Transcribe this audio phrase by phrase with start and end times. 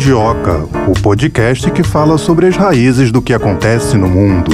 [0.00, 4.50] Mundioca, o podcast que fala sobre as raízes do que acontece no mundo.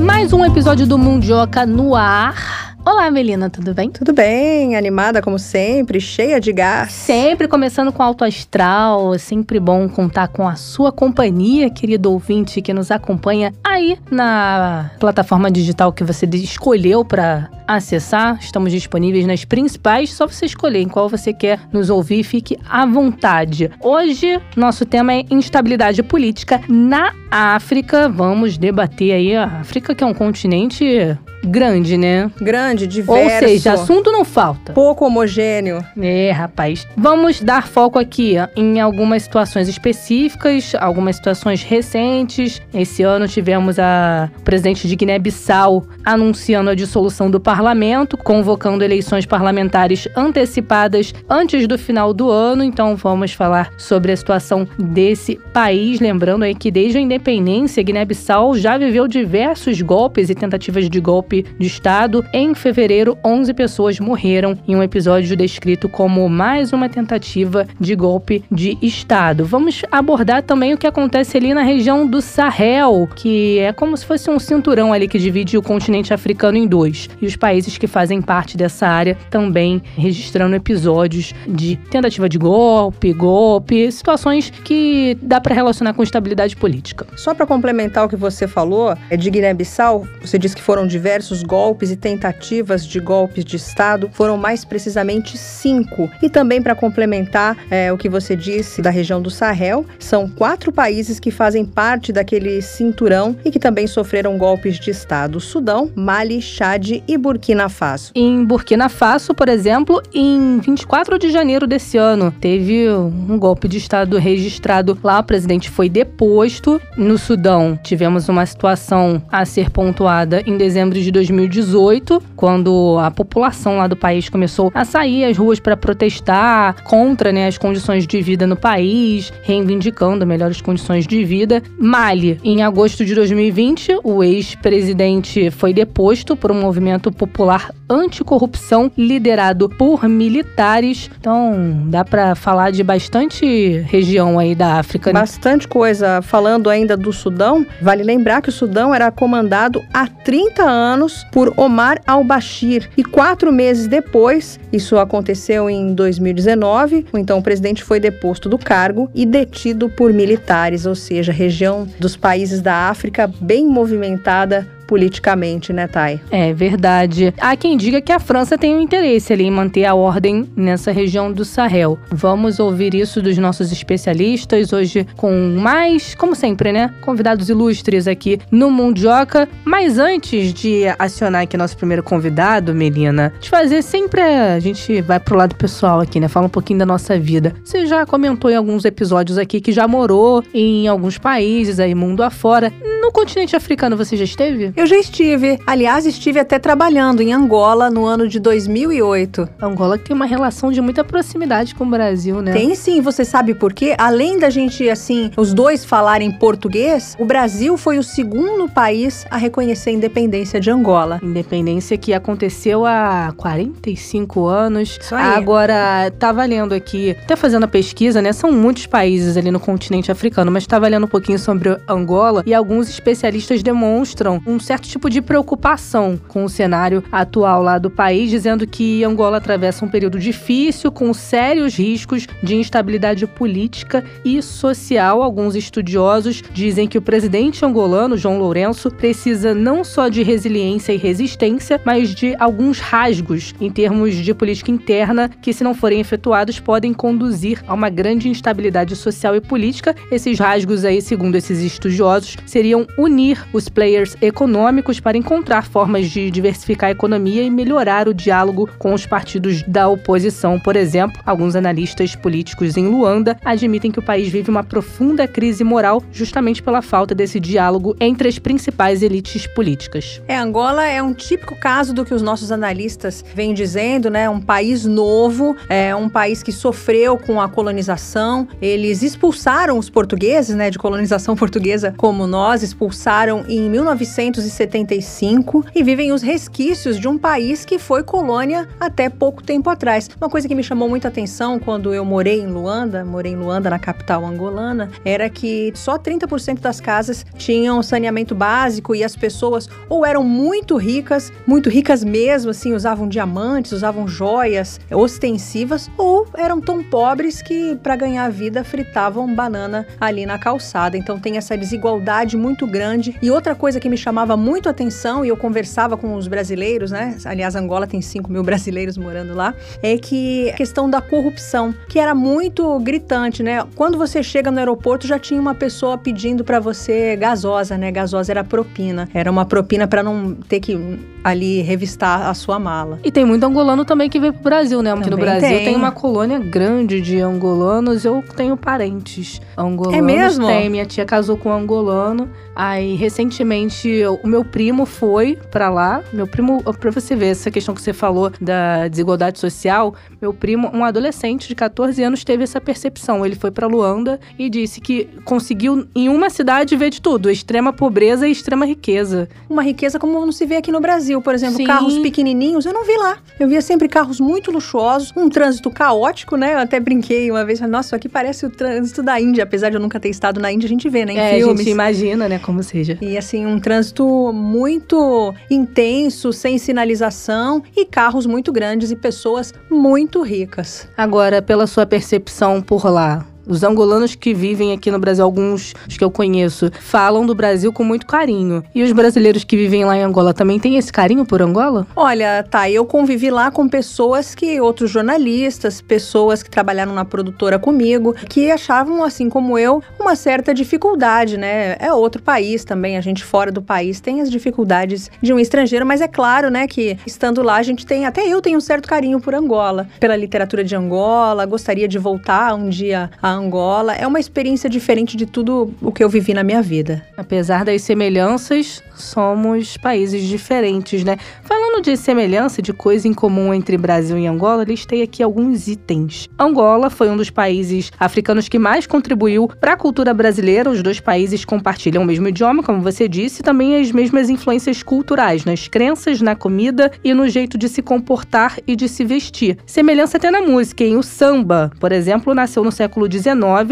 [0.00, 2.61] Mais um episódio do Mundioca no ar.
[2.84, 3.90] Olá, Melina, tudo bem?
[3.90, 6.90] Tudo bem, animada como sempre, cheia de gás.
[6.90, 12.60] Sempre começando com alto astral, é sempre bom contar com a sua companhia, querido ouvinte
[12.60, 18.36] que nos acompanha aí na plataforma digital que você escolheu para acessar.
[18.40, 22.84] Estamos disponíveis nas principais, só você escolher em qual você quer nos ouvir, fique à
[22.84, 23.70] vontade.
[23.80, 28.08] Hoje, nosso tema é instabilidade política na África.
[28.08, 32.30] Vamos debater aí a África, que é um continente grande, né?
[32.40, 33.22] Grande, diverso.
[33.22, 34.72] Ou seja, assunto não falta.
[34.72, 35.84] Pouco homogêneo.
[36.00, 36.86] É, rapaz.
[36.96, 42.60] Vamos dar foco aqui em algumas situações específicas, algumas situações recentes.
[42.72, 50.06] Esse ano tivemos a presidente de Guiné-Bissau anunciando a dissolução do parlamento, convocando eleições parlamentares
[50.16, 52.62] antecipadas antes do final do ano.
[52.62, 58.54] Então vamos falar sobre a situação desse país, lembrando aí que desde a independência, Guiné-Bissau
[58.56, 62.24] já viveu diversos golpes e tentativas de golpe golpe de Estado.
[62.32, 68.44] Em fevereiro, 11 pessoas morreram em um episódio descrito como mais uma tentativa de golpe
[68.50, 69.44] de Estado.
[69.44, 74.04] Vamos abordar também o que acontece ali na região do Sahel, que é como se
[74.04, 77.08] fosse um cinturão ali que divide o continente africano em dois.
[77.20, 83.12] E os países que fazem parte dessa área também registrando episódios de tentativa de golpe,
[83.12, 87.06] golpe, situações que dá para relacionar com estabilidade política.
[87.16, 91.21] Só para complementar o que você falou, é de Guiné-Bissau, você disse que foram diversos
[91.22, 96.10] diversos golpes e tentativas de golpes de Estado, foram mais precisamente cinco.
[96.20, 100.72] E também para complementar é, o que você disse da região do Sahel, são quatro
[100.72, 106.42] países que fazem parte daquele cinturão e que também sofreram golpes de Estado: Sudão, Mali,
[106.42, 108.12] Chad e Burkina Faso.
[108.14, 113.78] Em Burkina Faso, por exemplo, em 24 de janeiro desse ano, teve um golpe de
[113.78, 115.20] Estado registrado lá.
[115.20, 116.80] O presidente foi deposto.
[116.96, 123.76] No Sudão, tivemos uma situação a ser pontuada em dezembro de 2018, quando a população
[123.76, 128.20] lá do país começou a sair às ruas para protestar contra né, as condições de
[128.20, 131.62] vida no país, reivindicando melhores condições de vida.
[131.78, 139.68] Mali, em agosto de 2020, o ex-presidente foi deposto por um movimento popular anticorrupção liderado
[139.68, 141.10] por militares.
[141.20, 145.12] Então, dá para falar de bastante região aí da África.
[145.12, 145.20] Né?
[145.20, 146.22] Bastante coisa.
[146.22, 151.24] Falando ainda do Sudão, vale lembrar que o Sudão era comandado há 30 anos anos
[151.30, 152.88] por Omar al-Bashir.
[152.96, 159.10] E quatro meses depois, isso aconteceu em 2019, então o presidente foi deposto do cargo
[159.14, 165.86] e detido por militares, ou seja, região dos países da África bem movimentada politicamente, né,
[165.86, 166.20] Thay?
[166.30, 167.32] É verdade.
[167.38, 170.90] Há quem diga que a França tem um interesse ali em manter a ordem nessa
[170.92, 171.98] região do Sahel.
[172.10, 178.38] Vamos ouvir isso dos nossos especialistas hoje com mais, como sempre, né, convidados ilustres aqui
[178.50, 179.48] no Mundioca.
[179.64, 185.18] Mas antes de acionar aqui nosso primeiro convidado, Melina, de fazer sempre a gente vai
[185.18, 186.28] pro lado pessoal aqui, né?
[186.28, 187.54] Fala um pouquinho da nossa vida.
[187.64, 192.22] Você já comentou em alguns episódios aqui que já morou em alguns países aí mundo
[192.22, 192.72] afora.
[193.00, 194.71] No continente africano você já esteve?
[194.74, 195.58] Eu já estive.
[195.66, 199.48] Aliás, estive até trabalhando em Angola no ano de 2008.
[199.60, 202.52] Angola tem uma relação de muita proximidade com o Brasil, né?
[202.52, 203.94] Tem sim, você sabe por quê?
[203.98, 209.36] Além da gente, assim, os dois falarem português, o Brasil foi o segundo país a
[209.36, 211.20] reconhecer a independência de Angola.
[211.22, 214.98] Independência que aconteceu há 45 anos.
[215.00, 215.36] Isso aí.
[215.36, 218.32] Agora, tá valendo aqui, até fazendo a pesquisa, né?
[218.32, 222.54] São muitos países ali no continente africano, mas tá valendo um pouquinho sobre Angola e
[222.54, 228.30] alguns especialistas demonstram um certo tipo de preocupação com o cenário atual lá do país,
[228.30, 235.22] dizendo que Angola atravessa um período difícil, com sérios riscos de instabilidade política e social.
[235.22, 240.96] Alguns estudiosos dizem que o presidente angolano, João Lourenço, precisa não só de resiliência e
[240.96, 246.60] resistência, mas de alguns rasgos em termos de política interna que, se não forem efetuados,
[246.60, 249.94] podem conduzir a uma grande instabilidade social e política.
[250.10, 256.10] Esses rasgos aí, segundo esses estudiosos, seriam unir os players econômicos econômicos para encontrar formas
[256.10, 260.60] de diversificar a economia e melhorar o diálogo com os partidos da oposição.
[260.60, 265.64] Por exemplo, alguns analistas políticos em Luanda admitem que o país vive uma profunda crise
[265.64, 270.20] moral justamente pela falta desse diálogo entre as principais elites políticas.
[270.28, 274.28] É, Angola é um típico caso do que os nossos analistas vêm dizendo, né?
[274.28, 278.46] Um país novo, é um país que sofreu com a colonização.
[278.60, 285.82] Eles expulsaram os portugueses, né, de colonização portuguesa como nós, expulsaram em 1900 1875 e
[285.82, 290.08] vivem os resquícios de um país que foi colônia até pouco tempo atrás.
[290.20, 293.70] Uma coisa que me chamou muita atenção quando eu morei em Luanda, morei em Luanda,
[293.70, 299.68] na capital angolana, era que só 30% das casas tinham saneamento básico e as pessoas
[299.88, 306.60] ou eram muito ricas, muito ricas mesmo, assim, usavam diamantes, usavam joias ostensivas, ou eram
[306.60, 310.96] tão pobres que para ganhar vida fritavam banana ali na calçada.
[310.96, 313.16] Então tem essa desigualdade muito grande.
[313.22, 317.16] E outra coisa que me chamava muito atenção, e eu conversava com os brasileiros, né?
[317.24, 321.98] Aliás, Angola tem 5 mil brasileiros morando lá, é que a questão da corrupção, que
[321.98, 323.64] era muito gritante, né?
[323.74, 327.90] Quando você chega no aeroporto, já tinha uma pessoa pedindo para você gasosa, né?
[327.90, 329.08] Gasosa era propina.
[329.14, 332.98] Era uma propina para não ter que ali revistar a sua mala.
[333.04, 334.94] E tem muito angolano também que veio pro Brasil, né?
[334.94, 335.64] Porque no Brasil tem.
[335.66, 335.76] tem.
[335.76, 338.04] uma colônia grande de angolanos.
[338.04, 339.98] Eu tenho parentes angolanos.
[339.98, 340.46] É mesmo?
[340.46, 340.68] Tem.
[340.68, 342.28] Minha tia casou com um angolano.
[342.54, 343.88] Aí, recentemente,
[344.22, 346.02] o meu primo foi para lá.
[346.12, 350.70] Meu primo, pra você ver essa questão que você falou da desigualdade social, meu primo,
[350.72, 353.24] um adolescente de 14 anos, teve essa percepção.
[353.24, 357.72] Ele foi para Luanda e disse que conseguiu, em uma cidade, ver de tudo: extrema
[357.72, 359.28] pobreza e extrema riqueza.
[359.48, 361.64] Uma riqueza como não se vê aqui no Brasil, por exemplo, Sim.
[361.64, 363.18] carros pequenininhos, eu não vi lá.
[363.40, 366.54] Eu via sempre carros muito luxuosos, um trânsito caótico, né?
[366.54, 369.76] Eu até brinquei uma vez, nossa, isso aqui parece o trânsito da Índia, apesar de
[369.76, 371.12] eu nunca ter estado na Índia, a gente vê, né?
[371.12, 371.54] Em é, filmes.
[371.54, 372.38] a gente imagina, né?
[372.42, 372.98] como seja.
[373.00, 380.22] E assim, um trânsito muito intenso, sem sinalização e carros muito grandes e pessoas muito
[380.22, 380.88] ricas.
[380.96, 386.02] Agora, pela sua percepção por lá, os angolanos que vivem aqui no Brasil, alguns que
[386.02, 388.62] eu conheço, falam do Brasil com muito carinho.
[388.74, 391.86] E os brasileiros que vivem lá em Angola também têm esse carinho por Angola?
[391.94, 397.58] Olha, tá, eu convivi lá com pessoas que, outros jornalistas, pessoas que trabalharam na produtora
[397.58, 401.76] comigo, que achavam, assim como eu, uma certa dificuldade, né?
[401.78, 405.86] É outro país também, a gente fora do país tem as dificuldades de um estrangeiro,
[405.86, 408.88] mas é claro, né, que estando lá a gente tem, até eu tenho um certo
[408.88, 413.94] carinho por Angola, pela literatura de Angola, gostaria de voltar um dia a Angola.
[413.94, 417.04] É uma experiência diferente de tudo o que eu vivi na minha vida.
[417.16, 421.16] Apesar das semelhanças, somos países diferentes, né?
[421.42, 426.28] Falando de semelhança, de coisa em comum entre Brasil e Angola, listei aqui alguns itens.
[426.38, 430.70] Angola foi um dos países africanos que mais contribuiu para a cultura brasileira.
[430.70, 434.82] Os dois países compartilham o mesmo idioma, como você disse, e também as mesmas influências
[434.82, 439.58] culturais nas crenças, na comida e no jeito de se comportar e de se vestir.
[439.66, 443.21] Semelhança até na música, em o samba, por exemplo, nasceu no século XIX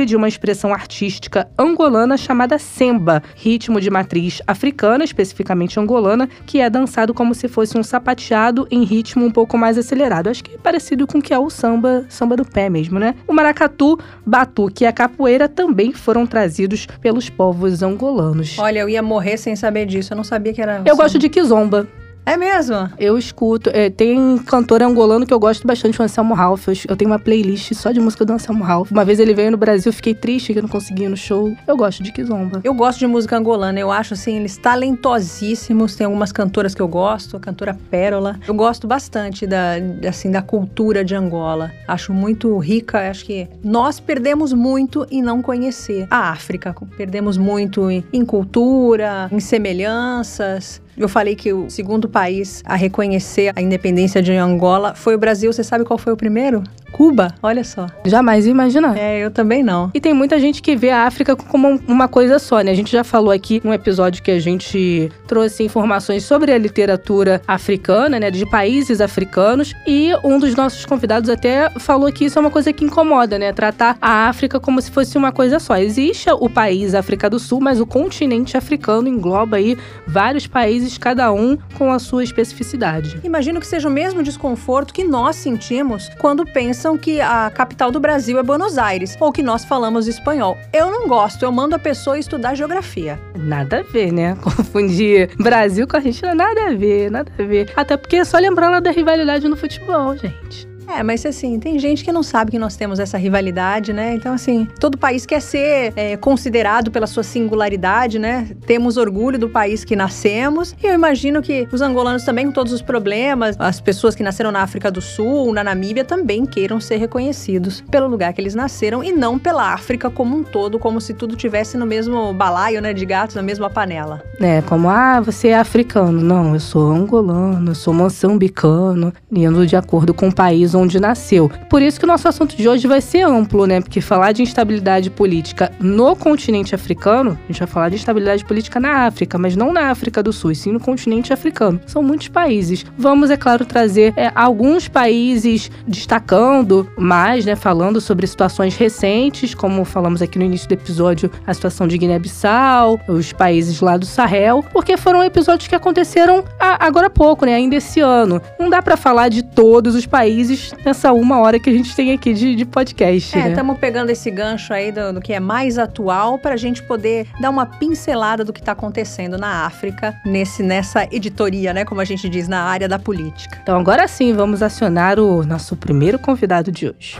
[0.07, 6.71] de uma expressão artística angolana chamada semba, ritmo de matriz africana especificamente angolana, que é
[6.71, 10.29] dançado como se fosse um sapateado em ritmo um pouco mais acelerado.
[10.29, 13.15] Acho que é parecido com o que é o samba, samba do pé mesmo, né?
[13.27, 18.59] O maracatu, batuque e a capoeira também foram trazidos pelos povos angolanos.
[18.59, 20.83] Olha, eu ia morrer sem saber disso, eu não sabia que era.
[20.85, 21.89] Eu gosto de kizomba.
[22.25, 22.89] É mesmo?
[22.99, 23.71] Eu escuto.
[23.73, 26.69] É, tem cantor angolano que eu gosto bastante, o Anselmo Ralph.
[26.69, 28.91] Eu, eu, tenho uma playlist só de música do Anselmo Ralph.
[28.91, 31.55] Uma vez ele veio no Brasil, fiquei triste que eu não consegui ir no show.
[31.67, 32.61] Eu gosto de Kizomba.
[32.63, 33.79] Eu gosto de música angolana.
[33.79, 35.97] Eu acho, assim, eles talentosíssimos.
[35.97, 38.39] Tem algumas cantoras que eu gosto, a cantora Pérola.
[38.47, 39.75] Eu gosto bastante da,
[40.09, 41.73] assim, da cultura de Angola.
[41.89, 43.11] Acho muito rica.
[43.11, 46.75] Acho que nós perdemos muito em não conhecer a África.
[46.97, 50.81] Perdemos muito em, em cultura, em semelhanças.
[50.97, 55.53] Eu falei que o segundo país a reconhecer a independência de Angola foi o Brasil.
[55.53, 56.63] Você sabe qual foi o primeiro?
[56.91, 57.87] Cuba, olha só.
[58.05, 58.97] Jamais ia imaginar.
[58.97, 59.91] É, eu também não.
[59.95, 62.71] E tem muita gente que vê a África como uma coisa só, né?
[62.71, 67.41] A gente já falou aqui num episódio que a gente trouxe informações sobre a literatura
[67.47, 68.31] africana, né?
[68.31, 69.73] De países africanos.
[69.87, 73.53] E um dos nossos convidados até falou que isso é uma coisa que incomoda, né?
[73.53, 75.77] Tratar a África como se fosse uma coisa só.
[75.77, 79.77] Existe o país África do Sul, mas o continente africano engloba aí
[80.07, 83.21] vários países, cada um com a sua especificidade.
[83.25, 88.01] Imagino que seja o mesmo desconforto que nós sentimos quando pensam que a capital do
[88.01, 90.57] Brasil é Buenos Aires ou que nós falamos espanhol.
[90.73, 93.19] Eu não gosto, eu mando a pessoa estudar geografia.
[93.37, 94.37] Nada a ver, né?
[94.43, 97.73] Confundir Brasil com a Argentina, nada a ver, nada a ver.
[97.77, 100.70] Até porque é só lembrar lá da rivalidade no futebol, gente.
[100.97, 104.15] É, mas assim, tem gente que não sabe que nós temos essa rivalidade, né?
[104.15, 108.49] Então, assim, todo país quer ser é, considerado pela sua singularidade, né?
[108.67, 110.75] Temos orgulho do país que nascemos.
[110.83, 114.51] E eu imagino que os angolanos também, com todos os problemas, as pessoas que nasceram
[114.51, 119.05] na África do Sul, na Namíbia, também queiram ser reconhecidos pelo lugar que eles nasceram
[119.05, 122.93] e não pela África como um todo, como se tudo tivesse no mesmo balaio, né?
[122.93, 124.23] De gatos, na mesma panela.
[124.41, 126.21] É, como, ah, você é africano.
[126.21, 131.51] Não, eu sou angolano, eu sou moçambicano, indo de acordo com o país onde nasceu.
[131.69, 133.81] Por isso que o nosso assunto de hoje vai ser amplo, né?
[133.81, 138.81] Porque falar de instabilidade política no continente africano, a gente vai falar de instabilidade política
[138.81, 141.81] na África, mas não na África do Sul, sim no continente africano.
[141.87, 142.85] São muitos países.
[142.97, 147.57] Vamos, é claro, trazer é, alguns países destacando mais, né?
[147.57, 153.01] Falando sobre situações recentes, como falamos aqui no início do episódio, a situação de Guiné-Bissau,
[153.09, 157.55] os países lá do Sahel, porque foram episódios que aconteceram agora há pouco, né?
[157.55, 158.41] Ainda esse ano.
[158.59, 162.13] Não dá para falar de todos os países nessa uma hora que a gente tem
[162.13, 163.39] aqui de, de podcast.
[163.39, 163.81] É, estamos né?
[163.81, 167.51] pegando esse gancho aí do, do que é mais atual para a gente poder dar
[167.51, 171.85] uma pincelada do que está acontecendo na África nesse, nessa editoria, né?
[171.85, 173.59] Como a gente diz, na área da política.
[173.63, 177.19] Então agora sim, vamos acionar o nosso primeiro convidado de hoje.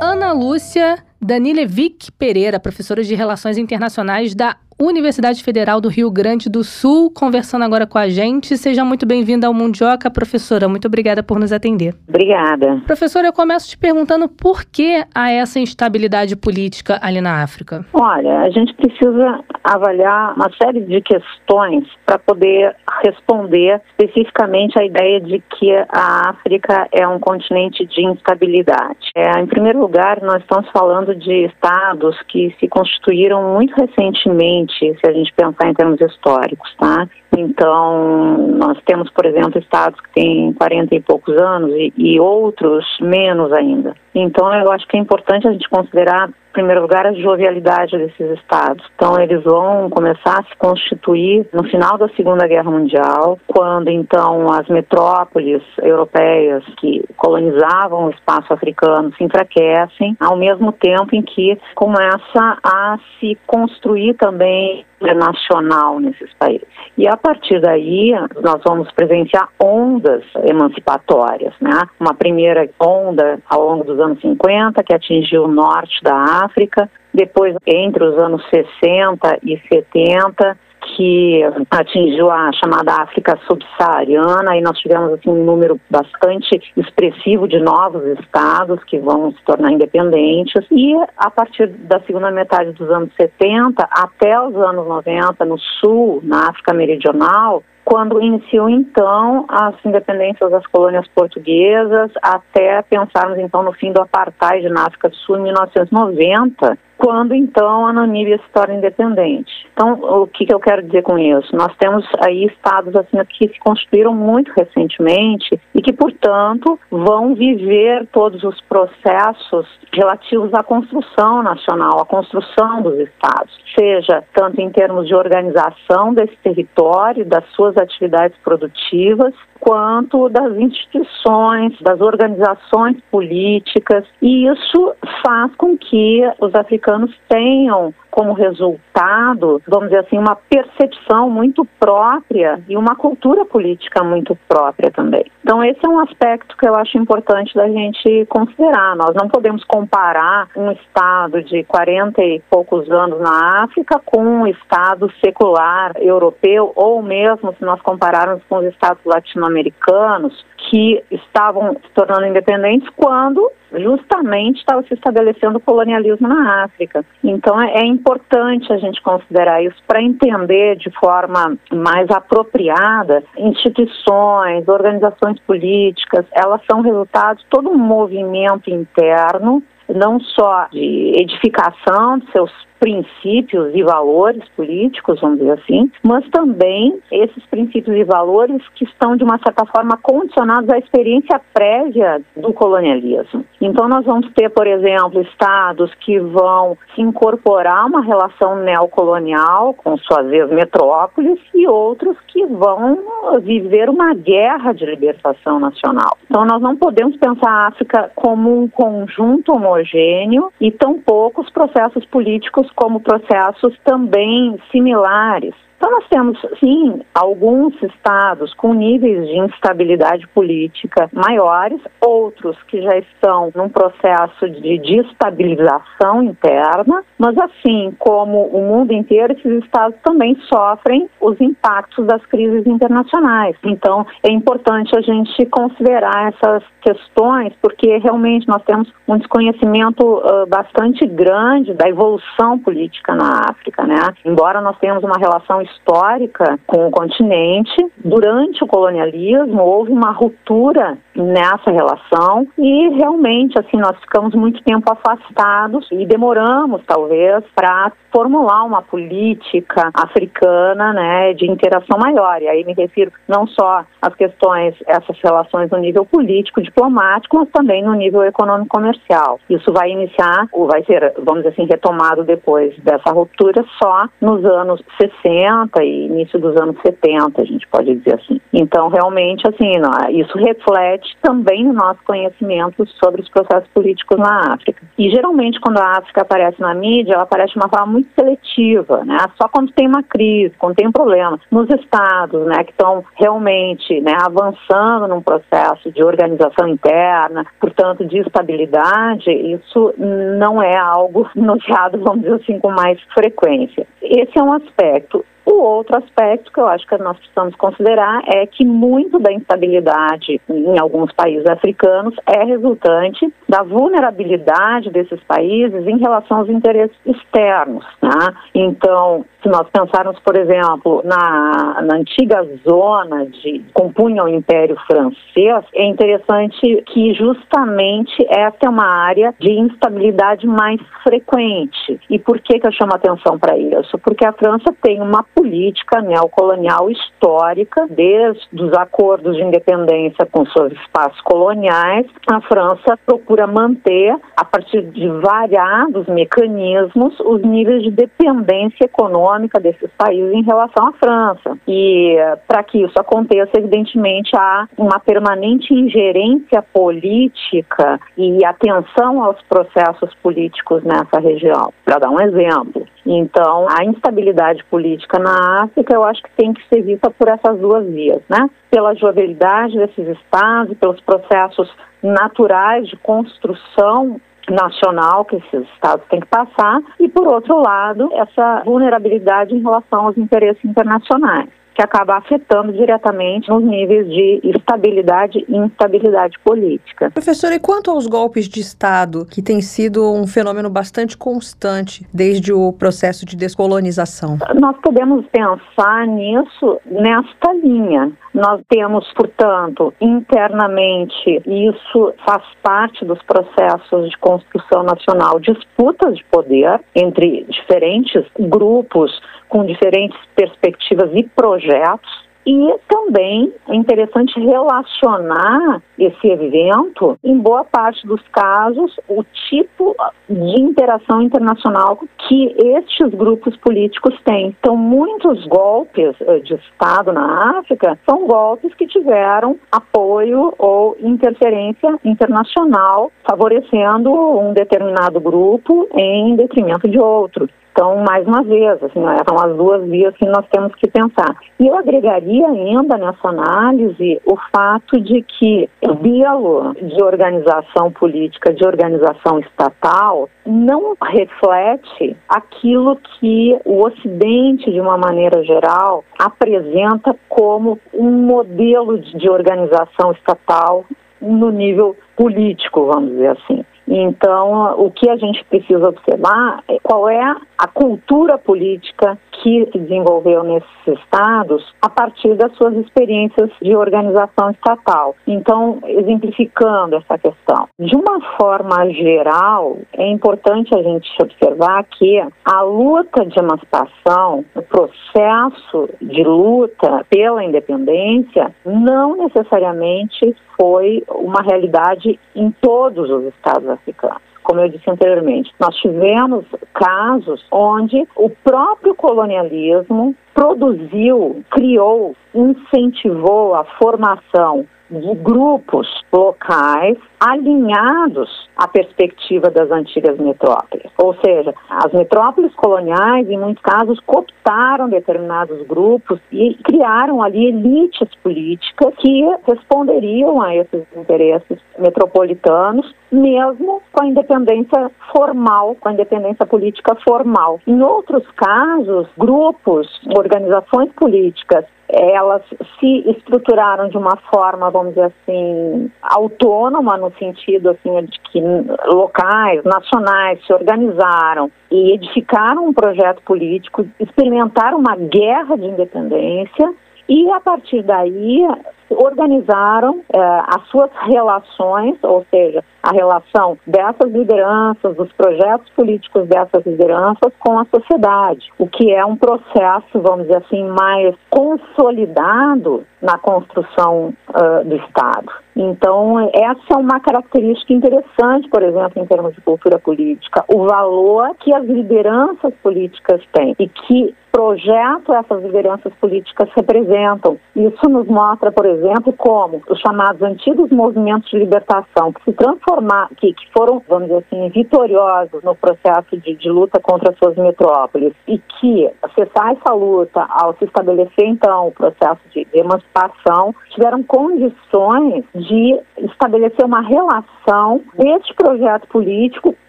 [0.00, 6.64] Ana Lúcia Danilevic Pereira, professora de Relações Internacionais da Universidade Federal do Rio Grande do
[6.64, 8.56] Sul, conversando agora com a gente.
[8.56, 10.68] Seja muito bem-vinda ao Mundioca, professora.
[10.68, 11.94] Muito obrigada por nos atender.
[12.08, 12.82] Obrigada.
[12.86, 17.86] Professora, eu começo te perguntando por que há essa instabilidade política ali na África?
[17.92, 25.20] Olha, a gente precisa avaliar uma série de questões para poder responder especificamente à ideia
[25.20, 29.10] de que a África é um continente de instabilidade.
[29.16, 35.06] É, em primeiro lugar, nós estamos falando de estados que se constituíram muito recentemente se
[35.06, 37.08] a gente pensar em termos históricos, tá?
[37.36, 42.84] Então, nós temos, por exemplo, estados que têm 40 e poucos anos e, e outros
[43.00, 43.94] menos ainda.
[44.14, 48.86] Então, eu acho que é importante a gente considerar primeiro lugar, a jovialidade desses estados.
[48.94, 54.46] Então, eles vão começar a se constituir no final da Segunda Guerra Mundial, quando então
[54.50, 61.58] as metrópoles europeias que colonizavam o espaço africano se enfraquecem, ao mesmo tempo em que
[61.74, 66.66] começa a se construir também nacional nesses países.
[66.96, 71.82] E a partir daí, nós vamos presenciar ondas emancipatórias, né?
[72.00, 77.54] Uma primeira onda ao longo dos anos 50, que atingiu o norte da África, depois,
[77.66, 85.12] entre os anos 60 e 70, que atingiu a chamada África subsaariana e nós tivemos
[85.12, 90.64] assim um número bastante expressivo de novos estados que vão se tornar independentes.
[90.70, 96.20] E a partir da segunda metade dos anos 70 até os anos 90 no sul,
[96.22, 103.72] na África meridional, quando iniciou então as independências das colônias portuguesas, até pensarmos então no
[103.72, 108.74] fim do apartheid na África do Sul em 1990, quando então a Namíbia se torna
[108.74, 109.52] independente.
[109.72, 111.54] Então, o que, que, eu quero dizer com isso?
[111.54, 118.06] Nós temos aí estados assim que se construíram muito recentemente e que, portanto, vão viver
[118.12, 125.06] todos os processos relativos à construção nacional, à construção dos estados, seja tanto em termos
[125.06, 129.34] de organização desse território, das suas atividades produtivas,
[129.64, 136.83] quanto das instituições, das organizações políticas, e isso faz com que os africanos
[137.28, 144.38] tenham como resultado, vamos dizer assim, uma percepção muito própria e uma cultura política muito
[144.48, 145.24] própria também.
[145.42, 148.94] Então, esse é um aspecto que eu acho importante da gente considerar.
[148.94, 154.46] Nós não podemos comparar um Estado de 40 e poucos anos na África com um
[154.46, 161.90] Estado secular europeu, ou mesmo se nós compararmos com os Estados latino-americanos, que estavam se
[161.94, 167.04] tornando independentes quando justamente estava se estabelecendo o colonialismo na África.
[167.22, 174.68] Então é, é importante a gente considerar isso para entender de forma mais apropriada instituições,
[174.68, 182.30] organizações políticas, elas são resultado de todo um movimento interno não só de edificação de
[182.32, 182.50] seus
[182.84, 189.16] princípios e valores políticos, vamos dizer assim, mas também esses princípios e valores que estão,
[189.16, 193.42] de uma certa forma, condicionados à experiência prévia do colonialismo.
[193.58, 199.96] Então, nós vamos ter, por exemplo, estados que vão se incorporar uma relação neocolonial com
[199.96, 202.98] suas metrópoles e outros que vão
[203.40, 206.18] viver uma guerra de libertação nacional.
[206.28, 212.04] Então, nós não podemos pensar a África como um conjunto homogêneo e tampouco os processos
[212.04, 220.26] políticos como processos também similares então, nós temos, sim, alguns estados com níveis de instabilidade
[220.28, 228.62] política maiores, outros que já estão num processo de destabilização interna, mas, assim como o
[228.62, 233.56] mundo inteiro, esses estados também sofrem os impactos das crises internacionais.
[233.64, 240.46] Então, é importante a gente considerar essas questões, porque realmente nós temos um desconhecimento uh,
[240.46, 243.96] bastante grande da evolução política na África, né?
[244.24, 247.74] Embora nós tenhamos uma relação histórica com o continente.
[248.04, 254.84] Durante o colonialismo, houve uma ruptura nessa relação e realmente, assim, nós ficamos muito tempo
[254.90, 262.40] afastados e demoramos, talvez, para formular uma política africana, né, de interação maior.
[262.40, 267.48] E aí me refiro não só às questões, essas relações no nível político, diplomático, mas
[267.50, 269.40] também no nível econômico comercial.
[269.50, 274.44] Isso vai iniciar, ou vai ser, vamos dizer assim, retomado depois dessa ruptura só nos
[274.44, 278.40] anos 60 e início dos anos 70, a gente pode dizer assim.
[278.52, 279.72] Então, realmente, assim,
[280.10, 284.82] isso reflete também o nosso conhecimento sobre os processos políticos na África.
[284.98, 289.04] E geralmente, quando a África aparece na mídia, ela aparece de uma forma muito seletiva,
[289.04, 289.18] né?
[289.40, 291.38] Só quando tem uma crise, quando tem um problema.
[291.50, 298.18] Nos estados, né, que estão realmente, né, avançando num processo de organização interna, portanto, de
[298.18, 303.86] estabilidade, isso não é algo notado, vamos dizer assim, com mais frequência.
[304.02, 305.24] Esse é um aspecto.
[305.44, 310.40] O outro aspecto que eu acho que nós precisamos considerar é que muito da instabilidade
[310.48, 317.84] em alguns países africanos é resultante da vulnerabilidade desses países em relação aos interesses externos.
[318.02, 318.34] Né?
[318.54, 325.64] Então, se nós pensarmos, por exemplo, na, na antiga zona de compunha o Império Francês,
[325.74, 332.00] é interessante que justamente essa é uma área de instabilidade mais frequente.
[332.08, 333.98] E por que, que eu chamo atenção para isso?
[333.98, 340.72] Porque a França tem uma política neocolonial histórica, desde os acordos de independência com seus
[340.72, 348.84] espaços coloniais, a França procura manter, a partir de variados mecanismos, os níveis de dependência
[348.84, 351.58] econômica desses países em relação à França.
[351.66, 360.14] E para que isso aconteça, evidentemente, há uma permanente ingerência política e atenção aos processos
[360.22, 361.72] políticos nessa região.
[361.84, 366.66] Para dar um exemplo, então, a instabilidade política na África, eu acho que tem que
[366.68, 368.48] ser vista por essas duas vias, né?
[368.70, 371.70] Pela jovialidade desses estados, pelos processos
[372.02, 378.62] naturais de construção nacional que esses estados têm que passar, e por outro lado, essa
[378.64, 385.56] vulnerabilidade em relação aos interesses internacionais que acaba afetando diretamente nos níveis de estabilidade e
[385.56, 387.10] instabilidade política.
[387.10, 392.52] Professora, e quanto aos golpes de Estado, que tem sido um fenômeno bastante constante desde
[392.52, 394.38] o processo de descolonização?
[394.60, 398.12] Nós podemos pensar nisso nesta linha.
[398.34, 406.80] Nós temos, portanto, internamente, isso faz parte dos processos de construção nacional, disputas de poder
[406.96, 409.12] entre diferentes grupos
[409.48, 418.06] com diferentes perspectivas e projetos e também é interessante relacionar esse evento, em boa parte
[418.06, 419.94] dos casos, o tipo
[420.28, 424.54] de interação internacional que estes grupos políticos têm.
[424.58, 431.98] Então, muitos golpes eh, de Estado na África são golpes que tiveram apoio ou interferência
[432.04, 437.48] internacional, favorecendo um determinado grupo em detrimento de outro.
[437.74, 441.34] Então, mais uma vez, assim, são as duas vias que nós temos que pensar.
[441.58, 448.54] E eu agregaria ainda nessa análise o fato de que o bielo de organização política,
[448.54, 457.80] de organização estatal, não reflete aquilo que o Ocidente, de uma maneira geral, apresenta como
[457.92, 460.84] um modelo de organização estatal
[461.20, 463.64] no nível político, vamos dizer assim.
[463.86, 469.78] Então, o que a gente precisa observar é qual é a cultura política que se
[469.78, 475.14] desenvolveu nesses estados a partir das suas experiências de organização estatal.
[475.26, 482.62] Então, exemplificando essa questão, de uma forma geral, é importante a gente observar que a
[482.62, 492.50] luta de emancipação, o processo de luta pela independência, não necessariamente foi uma realidade em
[492.60, 495.50] todos os estados africanos como eu disse anteriormente.
[495.58, 506.96] Nós tivemos casos onde o próprio colonialismo produziu, criou, incentivou a formação de grupos locais
[507.18, 510.90] alinhados à perspectiva das antigas metrópoles.
[510.98, 518.08] Ou seja, as metrópoles coloniais, em muitos casos, cooptaram determinados grupos e criaram ali elites
[518.22, 526.44] políticas que responderiam a esses interesses metropolitanos, mesmo com a independência formal, com a independência
[526.44, 527.58] política formal.
[527.66, 532.42] Em outros casos, grupos, organizações políticas elas
[532.80, 538.40] se estruturaram de uma forma, vamos dizer assim, autônoma no sentido assim de que
[538.86, 546.74] locais, nacionais se organizaram e edificaram um projeto político, experimentaram uma guerra de independência
[547.08, 548.46] e a partir daí
[548.90, 556.64] organizaram eh, as suas relações, ou seja, a relação dessas lideranças, dos projetos políticos dessas
[556.66, 563.18] lideranças com a sociedade, o que é um processo, vamos dizer assim, mais consolidado na
[563.18, 565.30] construção uh, do Estado.
[565.56, 571.34] Então, essa é uma característica interessante, por exemplo, em termos de cultura política, o valor
[571.38, 577.38] que as lideranças políticas têm e que projeto essas lideranças políticas representam.
[577.54, 578.73] Isso nos mostra, por exemplo,
[579.16, 584.24] como os chamados antigos movimentos de libertação, que se transformaram, que, que foram, vamos dizer
[584.26, 590.26] assim, vitoriosos no processo de, de luta contra suas metrópoles e que cessar essa luta
[590.28, 598.34] ao se estabelecer, então, o processo de emancipação, tiveram condições de estabelecer uma relação deste
[598.34, 599.54] projeto político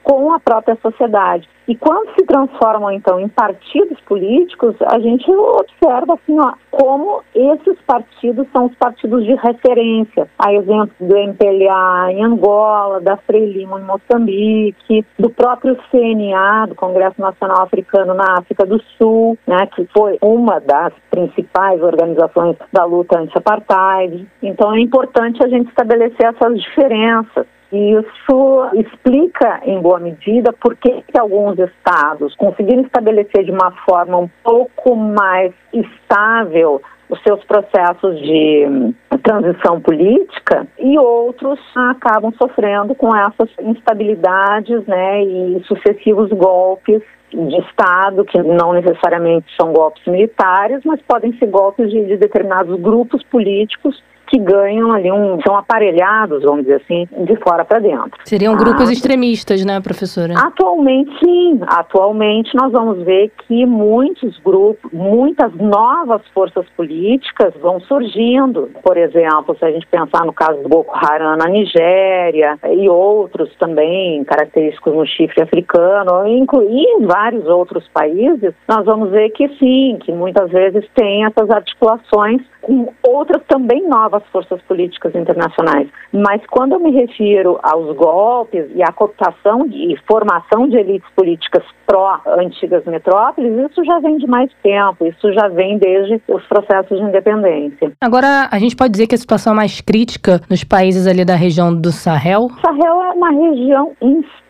[0.03, 1.47] com a própria sociedade.
[1.67, 7.81] E quando se transformam, então, em partidos políticos, a gente observa, assim, ó, como esses
[7.87, 10.29] partidos são os partidos de referência.
[10.37, 17.19] A exemplo do MPLA em Angola, da Frelimo em Moçambique, do próprio CNA, do Congresso
[17.19, 23.19] Nacional Africano na África do Sul, né, que foi uma das principais organizações da luta
[23.19, 24.27] anti-apartheid.
[24.43, 27.47] Então, é importante a gente estabelecer essas diferenças.
[27.75, 34.17] E isso explica, em boa medida, por que, alguns estados conseguiram estabelecer de uma forma
[34.17, 42.95] um pouco mais estável os seus processos de hum, transição política e outros acabam sofrendo
[42.95, 50.79] com essas instabilidades né, e sucessivos golpes de Estado, que não necessariamente são golpes militares,
[50.85, 54.01] mas podem ser golpes de, de determinados grupos políticos
[54.35, 55.39] que ganham ali um.
[55.41, 58.11] são aparelhados, vamos dizer assim, de fora para dentro.
[58.25, 60.33] Seriam grupos ah, extremistas, né, professora?
[60.37, 61.59] Atualmente, sim.
[61.67, 68.69] Atualmente, nós vamos ver que muitos grupos, muitas novas forças políticas vão surgindo.
[68.83, 73.55] Por exemplo, se a gente pensar no caso do Boko Haram na Nigéria e outros
[73.57, 79.97] também característicos no chifre africano, incluir em vários outros países, nós vamos ver que sim,
[80.03, 85.87] que muitas vezes tem essas articulações com outras também novas forças políticas internacionais.
[86.11, 91.63] Mas quando eu me refiro aos golpes e à cooptação e formação de elites políticas
[91.85, 97.03] pró-antigas metrópoles, isso já vem de mais tempo, isso já vem desde os processos de
[97.03, 97.91] independência.
[98.01, 101.35] Agora, a gente pode dizer que a situação é mais crítica nos países ali da
[101.35, 102.49] região do Sahel?
[102.61, 104.44] Sahel é uma região instável,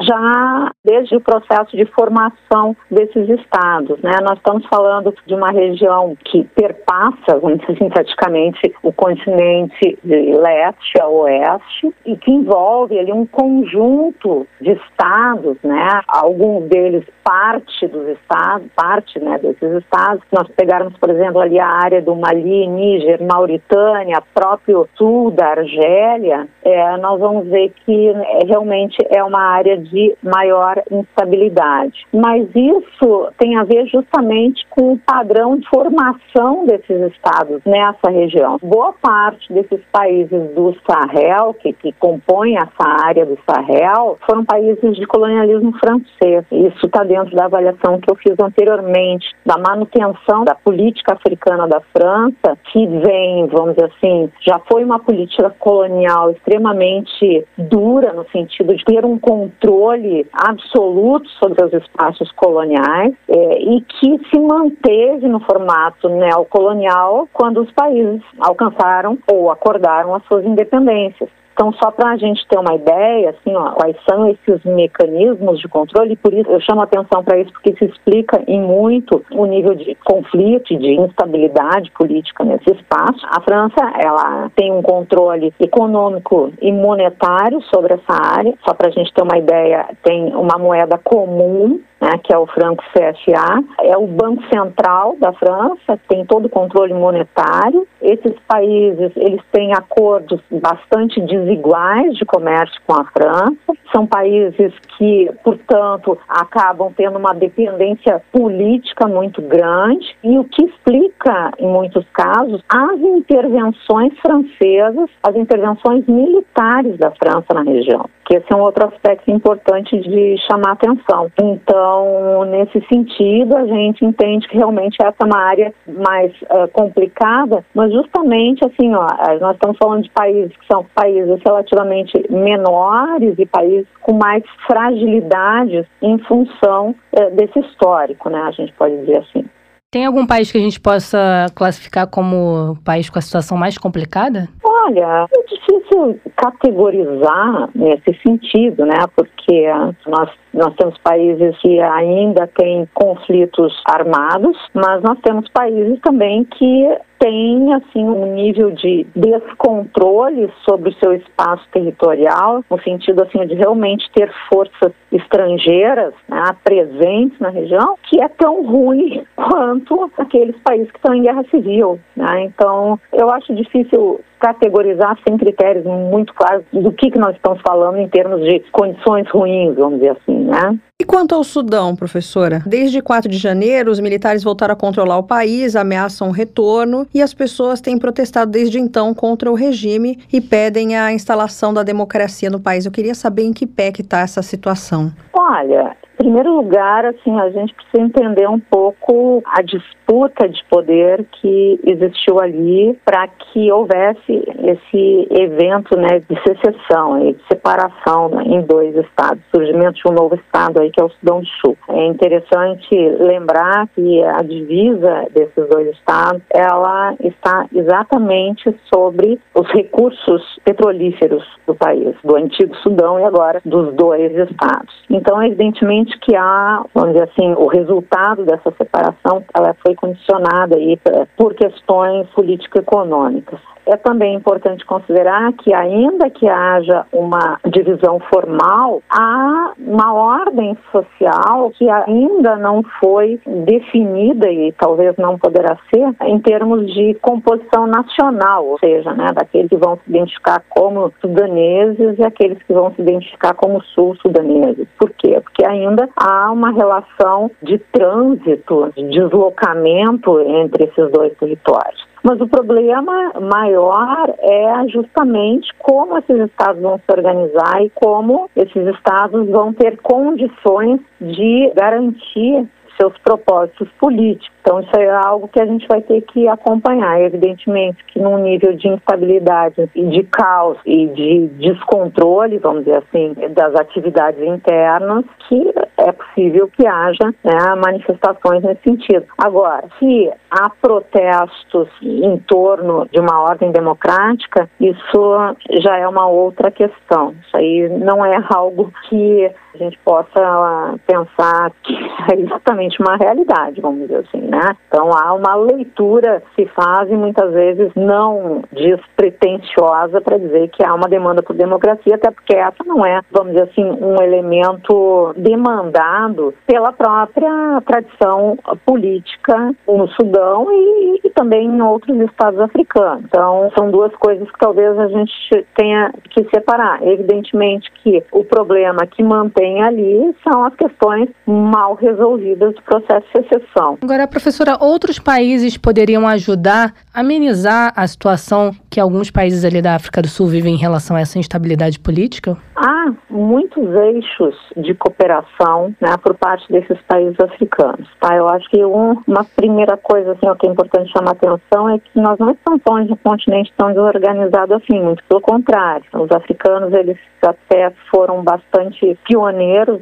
[0.00, 4.00] já desde o processo de formação desses estados.
[4.00, 4.12] Né?
[4.22, 9.98] Nós estamos falando de uma região que perpassa passa, vamos dizer assim, praticamente o continente
[10.04, 16.00] de leste a oeste e que envolve ali um conjunto de estados, né?
[16.06, 20.22] Alguns deles parte dos estados, parte, né, desses estados.
[20.32, 26.48] Nós pegarmos, por exemplo, ali a área do Mali, Níger, Mauritânia, próprio sul da Argélia,
[26.64, 32.06] é, nós vamos ver que é, realmente é uma área de maior instabilidade.
[32.12, 38.58] Mas isso tem a ver justamente com o padrão de formação desses estados nessa região.
[38.62, 44.96] Boa parte desses países do Sahel, que, que compõem essa área do Sahel, foram países
[44.96, 46.44] de colonialismo francês.
[46.50, 51.80] Isso está dentro da avaliação que eu fiz anteriormente, da manutenção da política africana da
[51.92, 58.74] França, que vem, vamos dizer assim, já foi uma política colonial extremamente dura, no sentido
[58.74, 65.40] de ter um controle absoluto sobre os espaços coloniais, é, e que se manteve no
[65.40, 71.28] formato neocolonial quando os países alcançaram ou acordaram as suas independências.
[71.52, 75.68] Então, só para a gente ter uma ideia, assim, ó, quais são esses mecanismos de
[75.68, 79.44] controle, e por isso eu chamo atenção para isso, porque se explica em muito o
[79.44, 83.26] nível de conflito de instabilidade política nesse espaço.
[83.30, 88.92] A França, ela tem um controle econômico e monetário sobre essa área, só para a
[88.92, 93.96] gente ter uma ideia, tem uma moeda comum né, que é o franco CFA, é
[93.96, 97.86] o Banco Central da França, tem todo o controle monetário.
[98.00, 103.78] Esses países, eles têm acordos bastante desiguais de comércio com a França.
[103.94, 111.52] São países que, portanto, acabam tendo uma dependência política muito grande e o que explica,
[111.56, 118.06] em muitos casos, as intervenções francesas, as intervenções militares da França na região.
[118.24, 121.30] Que esse é um outro aspecto importante de chamar atenção.
[121.38, 126.66] Então, Então, nesse sentido, a gente entende que realmente essa é uma área mais uh,
[126.72, 129.06] complicada, mas justamente assim, ó,
[129.38, 135.86] nós estamos falando de países que são países relativamente menores e países com mais fragilidades
[136.00, 138.40] em função uh, desse histórico, né?
[138.40, 139.44] A gente pode dizer assim.
[139.90, 144.48] Tem algum país que a gente possa classificar como país com a situação mais complicada?
[144.84, 149.06] Olha, é difícil categorizar nesse sentido, né?
[149.14, 149.68] Porque
[150.06, 156.98] nós, nós temos países que ainda têm conflitos armados, mas nós temos países também que
[157.22, 163.54] tem assim um nível de descontrole sobre o seu espaço territorial, no sentido assim de
[163.54, 170.90] realmente ter forças estrangeiras né, presentes na região, que é tão ruim quanto aqueles países
[170.90, 172.00] que estão em guerra civil.
[172.16, 172.44] Né?
[172.46, 177.98] Então, eu acho difícil categorizar sem critérios muito claros do que, que nós estamos falando
[177.98, 180.76] em termos de condições ruins, vamos dizer assim, né?
[181.02, 182.62] E quanto ao Sudão, professora?
[182.64, 187.20] Desde 4 de janeiro, os militares voltaram a controlar o país, ameaçam o retorno e
[187.20, 192.48] as pessoas têm protestado desde então contra o regime e pedem a instalação da democracia
[192.48, 192.86] no país.
[192.86, 195.12] Eu queria saber em que pé que está essa situação.
[195.32, 201.80] Olha, primeiro lugar, assim, a gente precisa entender um pouco a disputa de poder que
[201.84, 208.62] existiu ali para que houvesse esse evento, né, de secessão e de separação né, em
[208.62, 211.76] dois estados, surgimento de um novo estado aí que é o Sudão do Sul.
[211.88, 220.42] É interessante lembrar que a divisa desses dois estados, ela está exatamente sobre os recursos
[220.64, 224.94] petrolíferos do país, do antigo Sudão e agora dos dois estados.
[225.10, 230.98] Então, evidentemente que há, vamos dizer assim, o resultado dessa separação, ela foi condicionada aí
[231.36, 233.60] por questões político-econômicas.
[233.86, 241.70] É também importante considerar que, ainda que haja uma divisão formal, há uma ordem social
[241.76, 248.66] que ainda não foi definida e talvez não poderá ser em termos de composição nacional,
[248.66, 253.02] ou seja, né, daqueles que vão se identificar como sudaneses e aqueles que vão se
[253.02, 254.86] identificar como sul-sudaneses.
[254.98, 255.40] Por quê?
[255.40, 262.11] Porque ainda há uma relação de trânsito, de deslocamento entre esses dois territórios.
[262.22, 268.86] Mas o problema maior é justamente como esses estados vão se organizar e como esses
[268.94, 274.52] estados vão ter condições de garantir seus propósitos políticos.
[274.60, 277.20] Então, isso é algo que a gente vai ter que acompanhar.
[277.20, 283.34] Evidentemente que num nível de instabilidade e de caos e de descontrole, vamos dizer assim,
[283.50, 289.26] das atividades internas, que é possível que haja né, manifestações nesse sentido.
[289.36, 296.70] Agora, se há protestos em torno de uma ordem democrática, isso já é uma outra
[296.70, 297.34] questão.
[297.44, 301.94] Isso aí não é algo que a gente possa pensar que
[302.32, 304.76] é exatamente uma realidade, vamos dizer assim, né?
[304.88, 310.84] Então há uma leitura que se faz e muitas vezes não despretensiosa para dizer que
[310.84, 315.32] há uma demanda por democracia, até porque essa não é, vamos dizer assim, um elemento
[315.36, 323.24] demandado pela própria tradição política no Sudão e, e também em outros estados africanos.
[323.24, 327.02] Então são duas coisas que talvez a gente tenha que separar.
[327.02, 333.48] Evidentemente que o problema que mantém ali são as questões mal resolvidas do processo de
[333.48, 333.98] secessão.
[334.02, 339.94] Agora, professora, outros países poderiam ajudar a amenizar a situação que alguns países ali da
[339.94, 342.56] África do Sul vivem em relação a essa instabilidade política?
[342.76, 348.08] Há muitos eixos de cooperação né, por parte desses países africanos.
[348.20, 348.36] Tá?
[348.36, 352.20] Eu acho que um, uma primeira coisa assim, que é importante chamar atenção é que
[352.20, 356.04] nós não estamos falando de um continente tão desorganizado assim, muito pelo contrário.
[356.12, 359.51] Os africanos, eles até foram bastante pioneiros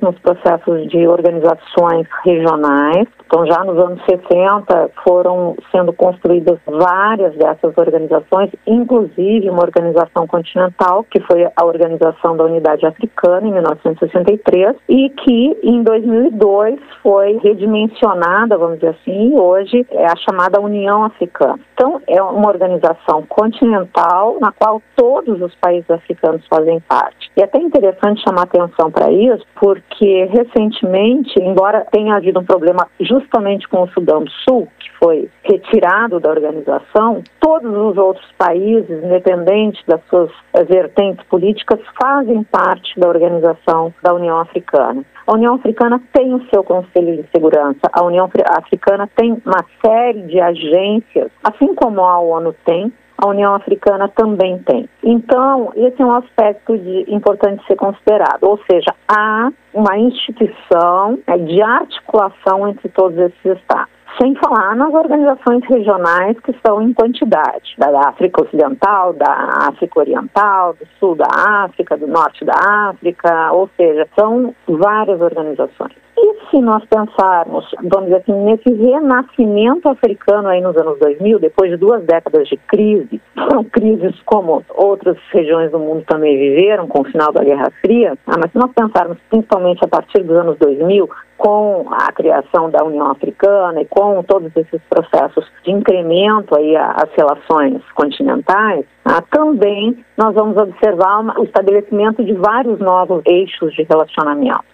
[0.00, 3.06] nos processos de organizações regionais.
[3.26, 11.04] Então, já nos anos 60 foram sendo construídas várias dessas organizações, inclusive uma organização continental,
[11.04, 18.58] que foi a Organização da Unidade Africana, em 1963, e que em 2002 foi redimensionada,
[18.58, 21.60] vamos dizer assim, e hoje é a chamada União Africana.
[21.74, 27.30] Então, é uma organização continental na qual todos os países africanos fazem parte.
[27.36, 32.86] E é até interessante chamar atenção para isso, porque recentemente, embora tenha havido um problema
[33.00, 39.02] justamente com o Sudão do Sul, que foi retirado da organização, todos os outros países,
[39.02, 40.30] independente das suas
[40.68, 45.04] vertentes políticas, fazem parte da organização da União Africana.
[45.26, 50.22] A União Africana tem o seu Conselho de Segurança, a União Africana tem uma série
[50.22, 52.92] de agências, assim como a ONU tem,
[53.22, 54.88] a União Africana também tem.
[55.02, 61.38] Então, esse é um aspecto de, importante ser considerado, ou seja, há uma instituição né,
[61.38, 63.99] de articulação entre todos esses estados.
[64.18, 69.32] Sem falar nas organizações regionais que estão em quantidade, da África Ocidental, da
[69.68, 71.28] África Oriental, do Sul da
[71.64, 72.54] África, do Norte da
[72.90, 75.94] África, ou seja, são várias organizações.
[76.22, 81.70] E se nós pensarmos, vamos dizer assim, nesse renascimento africano aí nos anos 2000, depois
[81.70, 87.00] de duas décadas de crise, foram crises como outras regiões do mundo também viveram com
[87.00, 90.58] o final da Guerra Fria, ah, mas se nós pensarmos principalmente a partir dos anos
[90.58, 91.08] 2000,
[91.40, 97.10] com a criação da União Africana e com todos esses processos de incremento aí às
[97.16, 104.64] relações continentais, ah, também nós vamos observar o estabelecimento de vários novos eixos de relacionamento.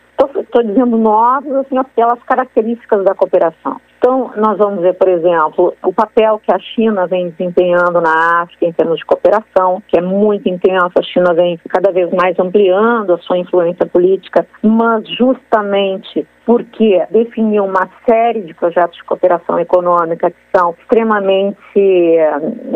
[0.40, 3.76] Estou dizendo novos, assim, pelas características da cooperação.
[3.98, 8.64] Então, nós vamos ver, por exemplo, o papel que a China vem desempenhando na África
[8.66, 10.92] em termos de cooperação, que é muito intenso.
[10.98, 17.64] A China vem cada vez mais ampliando a sua influência política, mas justamente porque definiu
[17.64, 21.50] uma série de projetos de cooperação econômica que são extremamente,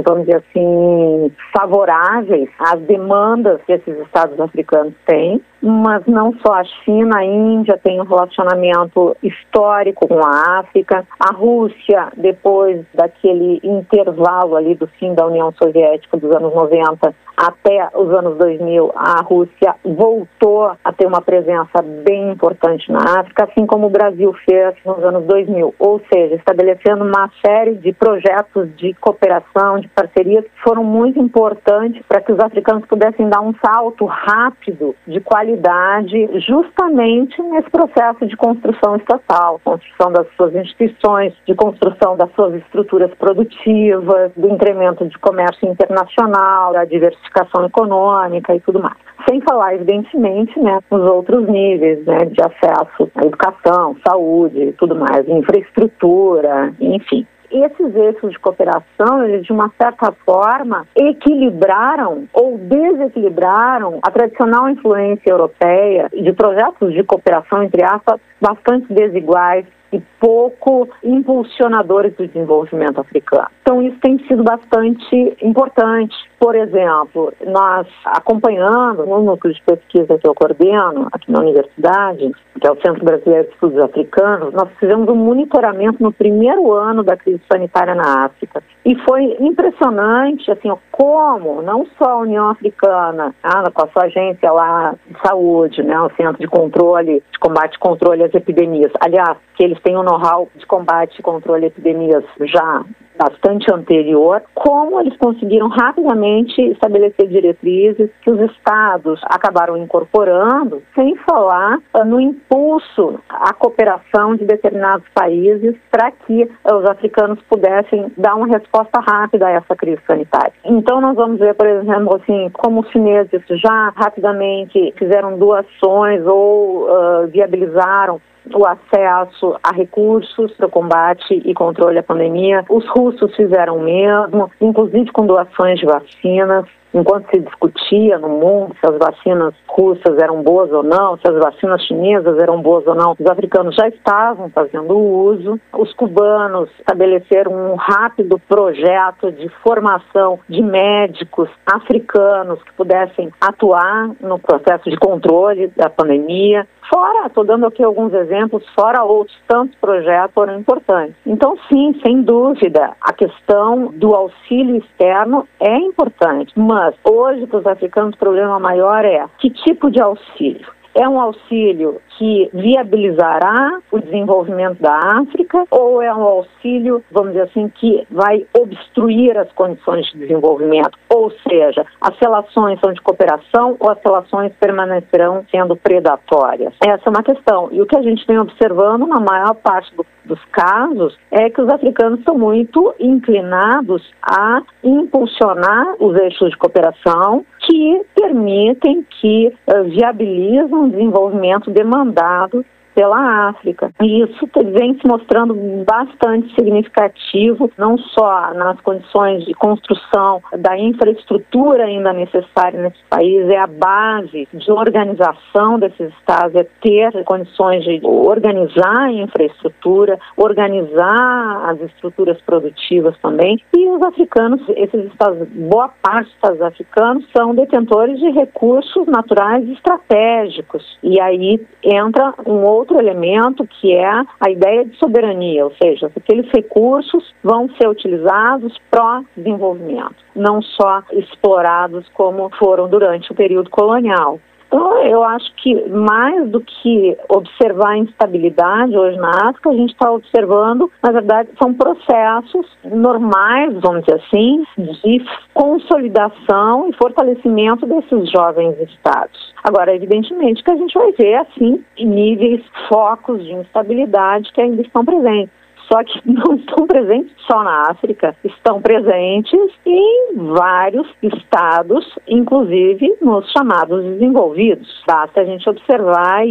[0.05, 6.65] vamos dizer assim, favoráveis às demandas que esses estados africanos têm, mas não só a
[6.65, 14.57] China, a Índia tem um relacionamento histórico com a África, a Rússia, depois daquele intervalo
[14.57, 19.75] ali do fim da União Soviética dos anos 90 até os anos 2000, a Rússia
[19.83, 25.03] voltou a ter uma presença bem importante na África, assim como o Brasil fez nos
[25.05, 30.83] anos 2000, ou seja, estabelecendo uma série de projetos de cooperação, de parcerias que foram
[30.83, 37.71] muito importantes para que os africanos pudessem dar um salto rápido de qualidade, justamente nesse
[37.71, 44.49] processo de construção estatal, construção das suas instituições, de construção das suas estruturas produtivas, do
[44.49, 49.10] incremento de comércio internacional, da diversificação econômica e tudo mais.
[49.29, 55.29] Sem falar, evidentemente, né, nos outros níveis né, de acesso à educação, saúde tudo mais,
[55.29, 57.27] infraestrutura, enfim.
[57.51, 65.31] Esses eixos de cooperação, eles de uma certa forma equilibraram ou desequilibraram a tradicional influência
[65.31, 73.49] europeia de projetos de cooperação, entre aspas, bastante desiguais e pouco impulsionadores do desenvolvimento africano.
[73.63, 76.15] Então, isso tem sido bastante importante.
[76.39, 82.67] Por exemplo, nós acompanhando no núcleo de pesquisa que eu coordeno aqui na universidade, que
[82.67, 87.17] é o Centro Brasileiro de Estudos Africanos, nós fizemos um monitoramento no primeiro ano da
[87.17, 88.63] crise sanitária na África.
[88.85, 94.51] E foi impressionante, assim, como não só a União Africana, ah, com a sua agência
[94.51, 99.37] lá de saúde, né, o Centro de Controle, de Combate e Controle às Epidemias, aliás,
[99.55, 102.83] que eles têm um know-how de combate e controle de epidemias já
[103.17, 111.79] bastante anterior, como eles conseguiram rapidamente estabelecer diretrizes que os estados acabaram incorporando, sem falar
[111.95, 118.35] uh, no impulso à cooperação de determinados países para que uh, os africanos pudessem dar
[118.35, 120.53] uma resposta rápida a essa crise sanitária.
[120.65, 126.89] Então nós vamos ver, por exemplo, assim, como os chineses já rapidamente fizeram doações ou
[126.89, 128.21] uh, viabilizaram
[128.55, 132.65] o acesso a recursos para o combate e controle à pandemia.
[132.69, 138.75] Os russos fizeram o mesmo, inclusive com doações de vacinas enquanto se discutia no mundo
[138.81, 142.95] se as vacinas russas eram boas ou não, se as vacinas chinesas eram boas ou
[142.95, 145.61] não, os africanos já estavam fazendo uso.
[145.73, 154.39] Os cubanos estabeleceram um rápido projeto de formação de médicos africanos que pudessem atuar no
[154.39, 156.67] processo de controle da pandemia.
[156.93, 161.15] Fora, estou dando aqui alguns exemplos, fora outros tantos projetos foram importantes.
[161.25, 167.67] Então, sim, sem dúvida, a questão do auxílio externo é importante, mas hoje para os
[167.67, 170.80] africanos o problema maior é que tipo de auxílio?
[170.95, 177.45] É um auxílio que viabilizará o desenvolvimento da África ou é um auxílio, vamos dizer
[177.45, 180.99] assim, que vai obstruir as condições de desenvolvimento?
[181.09, 186.75] Ou seja, as relações são de cooperação ou as relações permanecerão sendo predatórias?
[186.85, 187.69] Essa é uma questão.
[187.71, 191.63] E o que a gente vem observando na maior parte do, dos casos é que
[191.63, 199.85] os africanos são muito inclinados a impulsionar os eixos de cooperação que permitem, que uh,
[199.85, 202.65] viabilizam o desenvolvimento demandado
[203.01, 203.91] pela África.
[204.03, 205.55] E isso vem se mostrando
[205.87, 213.57] bastante significativo, não só nas condições de construção da infraestrutura ainda necessária nesse país, é
[213.57, 221.81] a base de organização desses estados, é ter condições de organizar a infraestrutura, organizar as
[221.81, 223.63] estruturas produtivas também.
[223.75, 229.67] E os africanos, esses estados, boa parte dos estados africanos, são detentores de recursos naturais
[229.71, 230.99] estratégicos.
[231.03, 236.51] E aí entra um outro elemento que é a ideia de soberania, ou seja, aqueles
[236.53, 244.41] recursos vão ser utilizados pró-desenvolvimento, não só explorados como foram durante o período colonial.
[244.71, 249.91] Então, eu acho que mais do que observar a instabilidade hoje na África, a gente
[249.91, 258.31] está observando, na verdade, são processos normais, vamos dizer assim, de consolidação e fortalecimento desses
[258.31, 259.53] jovens estados.
[259.65, 265.05] Agora, evidentemente que a gente vai ver, assim, níveis, focos de instabilidade que ainda estão
[265.05, 265.60] presentes
[265.91, 273.51] só que não estão presentes só na África, estão presentes em vários estados, inclusive nos
[273.51, 275.03] chamados desenvolvidos.
[275.07, 276.45] Basta a gente observar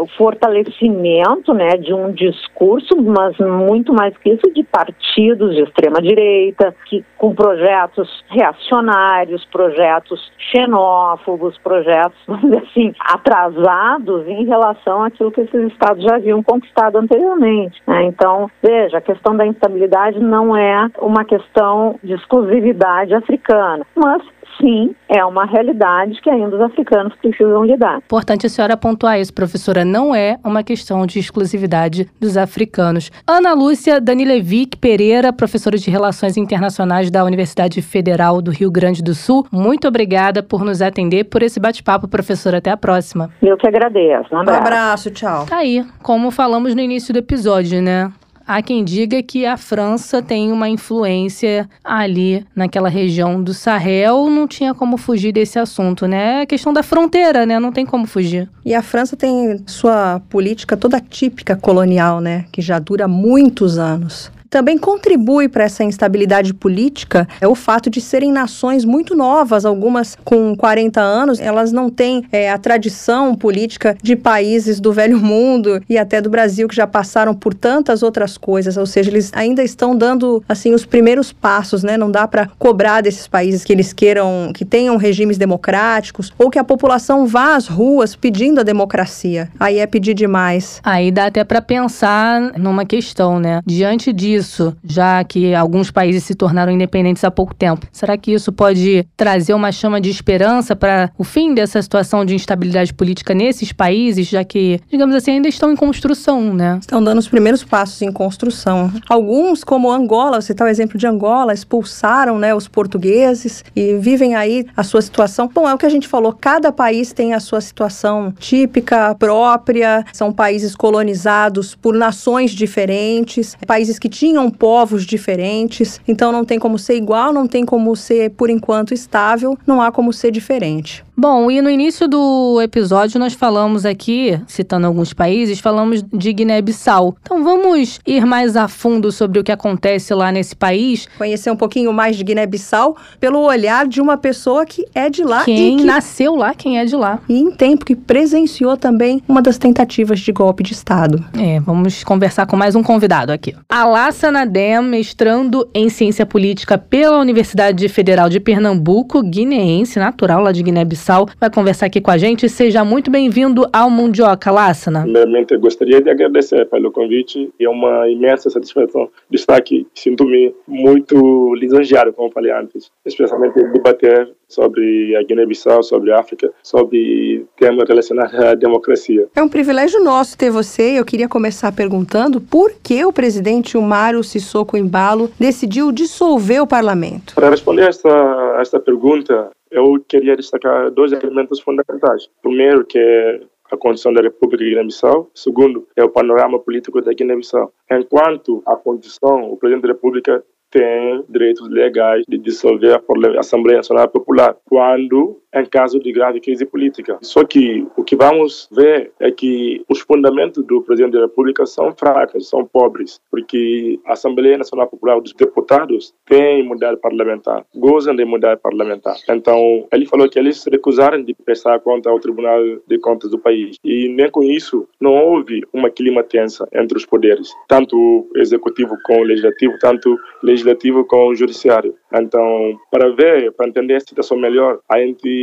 [0.00, 6.00] o fortalecimento né, de um discurso, mas muito mais que isso, de partidos de extrema
[6.00, 15.30] direita, que com projetos reacionários, projetos xenófobos, projetos, vamos dizer assim, atrasados em relação àquilo
[15.30, 17.80] que esses estados já haviam conquistado anteriormente.
[17.86, 18.04] Né?
[18.04, 24.22] Então, veja, a questão da instabilidade não é uma questão de exclusividade africana, mas
[24.60, 27.98] sim, é uma realidade que ainda os africanos precisam lidar.
[27.98, 29.84] Importante a senhora pontuar isso, professora.
[29.84, 33.10] Não é uma questão de exclusividade dos africanos.
[33.26, 39.14] Ana Lúcia Danilevic Pereira, professora de Relações Internacionais da Universidade Federal do Rio Grande do
[39.14, 42.58] Sul, muito obrigada por nos atender, por esse bate-papo, professora.
[42.58, 43.30] Até a próxima.
[43.42, 44.34] Eu que agradeço.
[44.34, 44.58] Um abraço.
[44.58, 45.46] Um abraço, tchau.
[45.46, 48.10] Tá aí, como falamos no início do episódio, né?
[48.48, 54.48] Há quem diga que a França tem uma influência ali naquela região do Sahel, não
[54.48, 56.40] tinha como fugir desse assunto, né?
[56.40, 57.60] É questão da fronteira, né?
[57.60, 58.48] Não tem como fugir.
[58.64, 62.46] E a França tem sua política toda típica colonial, né?
[62.50, 64.32] Que já dura muitos anos.
[64.50, 70.16] Também contribui para essa instabilidade política é o fato de serem nações muito novas, algumas
[70.24, 75.82] com 40 anos, elas não têm é, a tradição política de países do velho mundo
[75.88, 79.62] e até do Brasil que já passaram por tantas outras coisas, ou seja, eles ainda
[79.62, 81.98] estão dando assim os primeiros passos, né?
[81.98, 86.58] Não dá para cobrar desses países que eles queiram que tenham regimes democráticos ou que
[86.58, 89.50] a população vá às ruas pedindo a democracia.
[89.60, 90.80] Aí é pedir demais.
[90.82, 93.60] Aí dá até para pensar numa questão, né?
[93.66, 97.86] Diante disso isso, já que alguns países se tornaram independentes há pouco tempo?
[97.92, 102.34] Será que isso pode trazer uma chama de esperança para o fim dessa situação de
[102.34, 106.78] instabilidade política nesses países, já que, digamos assim, ainda estão em construção, né?
[106.80, 108.92] Estão dando os primeiros passos em construção.
[109.08, 114.34] Alguns, como Angola, você está o exemplo de Angola, expulsaram né, os portugueses e vivem
[114.34, 115.50] aí a sua situação.
[115.52, 120.04] Bom, é o que a gente falou, cada país tem a sua situação típica, própria,
[120.12, 126.58] são países colonizados por nações diferentes, países que tinham tinham povos diferentes, então não tem
[126.58, 131.02] como ser igual, não tem como ser por enquanto estável, não há como ser diferente.
[131.20, 137.16] Bom, e no início do episódio nós falamos aqui, citando alguns países, falamos de Guiné-Bissau.
[137.20, 141.08] Então vamos ir mais a fundo sobre o que acontece lá nesse país.
[141.18, 145.44] Conhecer um pouquinho mais de Guiné-Bissau pelo olhar de uma pessoa que é de lá
[145.44, 147.18] quem e que nasceu lá, quem é de lá.
[147.28, 151.24] E em tempo que presenciou também uma das tentativas de golpe de Estado.
[151.36, 153.56] É, vamos conversar com mais um convidado aqui.
[153.68, 160.62] Alassana Dem, mestrando em ciência política pela Universidade Federal de Pernambuco, guineense, natural lá de
[160.62, 161.07] Guiné-Bissau
[161.40, 162.48] vai conversar aqui com a gente.
[162.48, 165.02] Seja muito bem-vindo ao Mundioca, Lassana.
[165.02, 167.50] Primeiramente, gostaria de agradecer pelo convite.
[167.58, 169.86] É uma imensa satisfação de estar aqui.
[169.94, 177.46] Sinto-me muito lisonjeado, como falei antes, especialmente debater sobre a Guiné-Bissau, sobre a África, sobre
[177.56, 179.26] temas relacionados à democracia.
[179.34, 180.98] É um privilégio nosso ter você.
[180.98, 187.34] Eu queria começar perguntando por que o presidente Umaru Sissoko Embalo decidiu dissolver o parlamento.
[187.34, 192.28] Para responder a esta, a esta pergunta, eu queria destacar dois elementos fundamentais.
[192.42, 193.40] Primeiro, que é
[193.70, 195.30] a condição da República de Guiné-Bissau.
[195.34, 197.72] Segundo, é o panorama político da Guiné-Bissau.
[197.90, 204.08] Enquanto a condição, o presidente da República tem direitos legais de dissolver a Assembleia Nacional
[204.08, 207.18] Popular quando em caso de grave crise política.
[207.22, 211.92] Só que o que vamos ver é que os fundamentos do presidente da República são
[211.94, 218.22] fracos, são pobres, porque a Assembleia Nacional Popular dos Deputados tem imunidade parlamentar, gozam de
[218.22, 219.16] imunidade parlamentar.
[219.28, 223.38] Então, ele falou que eles se recusaram de prestar conta ao Tribunal de Contas do
[223.38, 223.76] país.
[223.84, 228.96] E nem com isso não houve uma clima tensa entre os poderes, tanto o executivo
[229.04, 231.94] com o legislativo, tanto o legislativo com o judiciário.
[232.12, 235.37] Então, para ver, para entender a situação melhor, a gente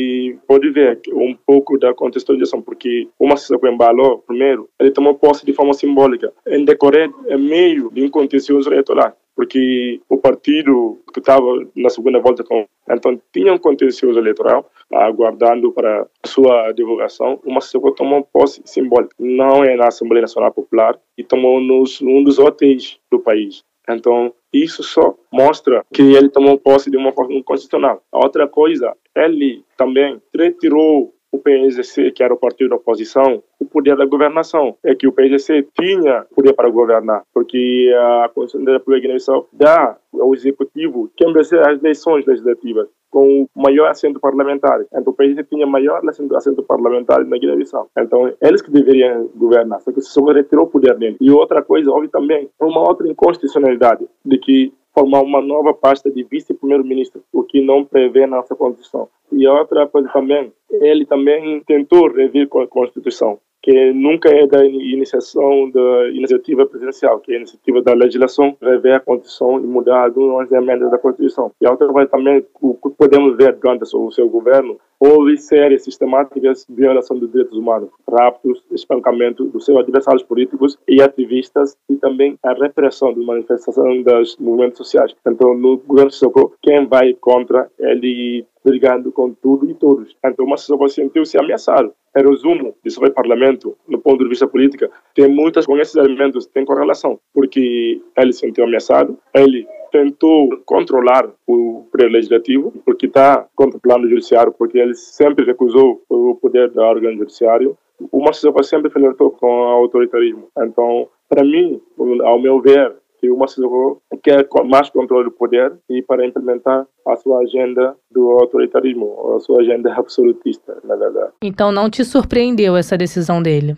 [0.47, 5.53] pode ver um pouco da contextualização, porque uma situação embalou, primeiro, ele tomou posse de
[5.53, 11.45] forma simbólica, em decorrer em meio de um contencioso eleitoral porque o partido que estava
[11.75, 17.39] na segunda volta com então tinha um contencioso eleitoral aguardando para sua divulgação.
[17.43, 19.15] Uma pessoa tomou posse simbólica.
[19.19, 23.63] Não é na Assembleia Nacional Popular e tomou nos um dos hotéis do país.
[23.89, 24.33] Então
[24.63, 29.63] isso só mostra que ele tomou posse de uma forma constitucional a outra coisa ele
[29.77, 34.77] também retirou o PSC, que era o partido da oposição, o poder da governação.
[34.83, 37.93] É que o PSC tinha poder para governar, porque
[38.23, 39.07] a Constituição da República
[39.51, 44.81] dá ao Executivo quem as eleições legislativas com o maior assento parlamentar.
[44.91, 47.89] Então o PSC tinha maior assento, parlamentar na Guiné-Bissau.
[47.97, 51.15] Então eles que deveriam governar, só que se retirou o poder dele.
[51.21, 56.25] E outra coisa, houve também uma outra inconstitucionalidade de que formar uma nova pasta de
[56.25, 59.07] vice-primeiro-ministro, o que não prevê nossa Constituição.
[59.31, 65.71] E outra coisa também, ele também tentou rever a Constituição que nunca é da iniciação
[65.71, 70.51] da iniciativa presidencial, que é a iniciativa da legislação, rever a Constituição e mudar algumas
[70.51, 71.51] emendas da Constituição.
[71.59, 76.65] E outra coisa também, o que podemos ver durante o seu governo, houve séries sistemáticas
[76.67, 82.37] de violação dos direitos humanos, raptos, espancamento dos seus adversários políticos e ativistas e também
[82.43, 85.15] a repressão da manifestação dos movimentos sociais.
[85.25, 90.15] Então, no governo Socorro, quem vai contra, ele brigando com tudo e todos.
[90.25, 94.91] Então, uma pessoa sentiu-se ameaçada em resumo, isso vai parlamento, no ponto de vista político,
[95.13, 101.29] tem muitas, com esses elementos, tem correlação, porque ele se sentiu ameaçado, ele tentou controlar
[101.47, 106.81] o poder legislativo, porque está controlando o judiciário, porque ele sempre recusou o poder do
[106.81, 107.77] órgão judiciário.
[108.11, 110.49] O Márcio sempre flertou com o autoritarismo.
[110.57, 111.81] Então, para mim,
[112.25, 117.15] ao meu ver, que o Macedônia quer mais controle do poder e para implementar a
[117.15, 121.31] sua agenda do autoritarismo, a sua agenda absolutista, na verdade.
[121.41, 123.77] Então não te surpreendeu essa decisão dele?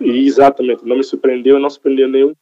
[0.00, 2.32] Exatamente, não me surpreendeu, não surpreendeu nenhum.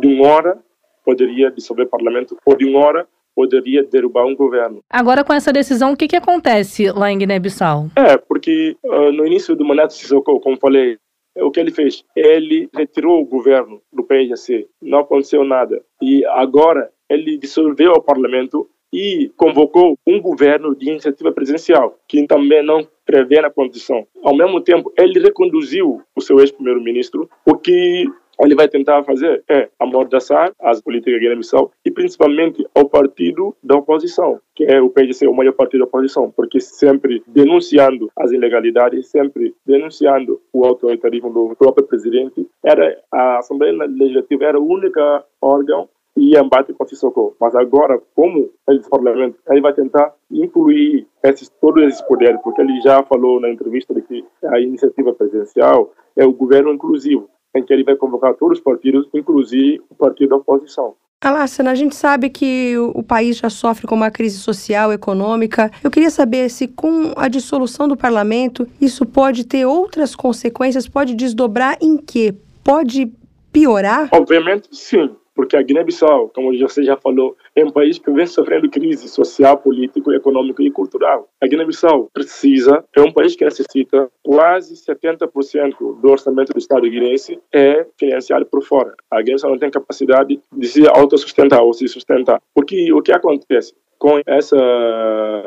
[0.00, 0.58] De uma hora
[1.06, 4.80] poderia dissolver o parlamento, ou de uma hora poderia derrubar um governo.
[4.90, 7.90] Agora, com essa decisão, o que, que acontece lá em Guiné-Bissau?
[7.94, 10.98] É, porque uh, no início do mandato de Sissoko, como falei,
[11.36, 12.02] o que ele fez?
[12.16, 15.82] Ele retirou o governo do PSC, não aconteceu nada.
[16.02, 22.64] E agora ele dissolveu o parlamento e convocou um governo de iniciativa presidencial, que também
[22.64, 24.06] não prevê na Constituição.
[24.22, 28.06] Ao mesmo tempo, ele reconduziu o seu ex-primeiro-ministro, o que
[28.40, 33.76] ele vai tentar fazer é amordaçar as políticas de Guiné-Bissau e principalmente ao partido da
[33.76, 39.08] oposição, que é o PDC, o maior partido da oposição, porque sempre denunciando as ilegalidades,
[39.08, 45.00] sempre denunciando o autoritarismo do próprio presidente, era a Assembleia Legislativa era o único
[45.40, 47.36] órgão e embate com Sissoko.
[47.38, 52.80] Mas agora, como ele parlamento, ele vai tentar incluir esses, todos esses poderes, porque ele
[52.80, 57.28] já falou na entrevista de que a iniciativa presidencial é o governo inclusivo
[57.58, 60.94] em que ele vai convocar todos os partidos, inclusive o partido da oposição.
[61.20, 65.70] Alássana, a gente sabe que o país já sofre com uma crise social, econômica.
[65.82, 71.14] Eu queria saber se, com a dissolução do parlamento, isso pode ter outras consequências, pode
[71.14, 72.34] desdobrar em quê?
[72.62, 73.10] Pode
[73.50, 74.10] piorar?
[74.12, 78.68] Obviamente, sim porque a Guiné-Bissau, como você já falou, é um país que vem sofrendo
[78.68, 81.28] crise social, político, econômico e cultural.
[81.40, 87.40] A Guiné-Bissau precisa, é um país que necessita quase 70% do orçamento do Estado guinense
[87.52, 88.94] é financiado por fora.
[89.10, 92.40] A Guiné-Bissau não tem capacidade de se autossustentar ou se sustentar.
[92.54, 93.74] Porque o que acontece?
[93.98, 94.56] com essa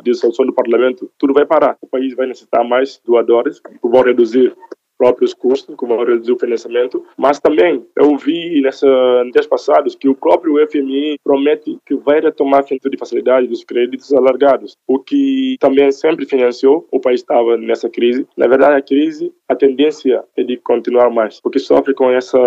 [0.04, 1.78] dissolução do parlamento, tudo vai parar.
[1.82, 4.56] O país vai necessitar mais doadores vão reduzir
[5.00, 8.86] próprios custos, como vão reduzir o financiamento, mas também eu vi nessa,
[9.32, 14.14] dias passados que o próprio FMI promete que vai retomar a de facilidade dos créditos
[14.14, 18.28] alargados, o que também sempre financiou, o país estava nessa crise.
[18.36, 22.38] Na verdade, a crise, a tendência é de continuar mais, porque sofre com essa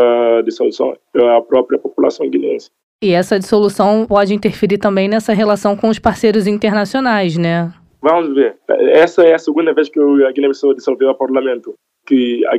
[0.45, 2.71] dissolução a própria população guinense.
[3.03, 7.73] E essa dissolução pode interferir também nessa relação com os parceiros internacionais, né?
[8.01, 8.57] Vamos ver.
[8.69, 11.75] Essa é a segunda vez que a Guiné-Bissau dissolveu o parlamento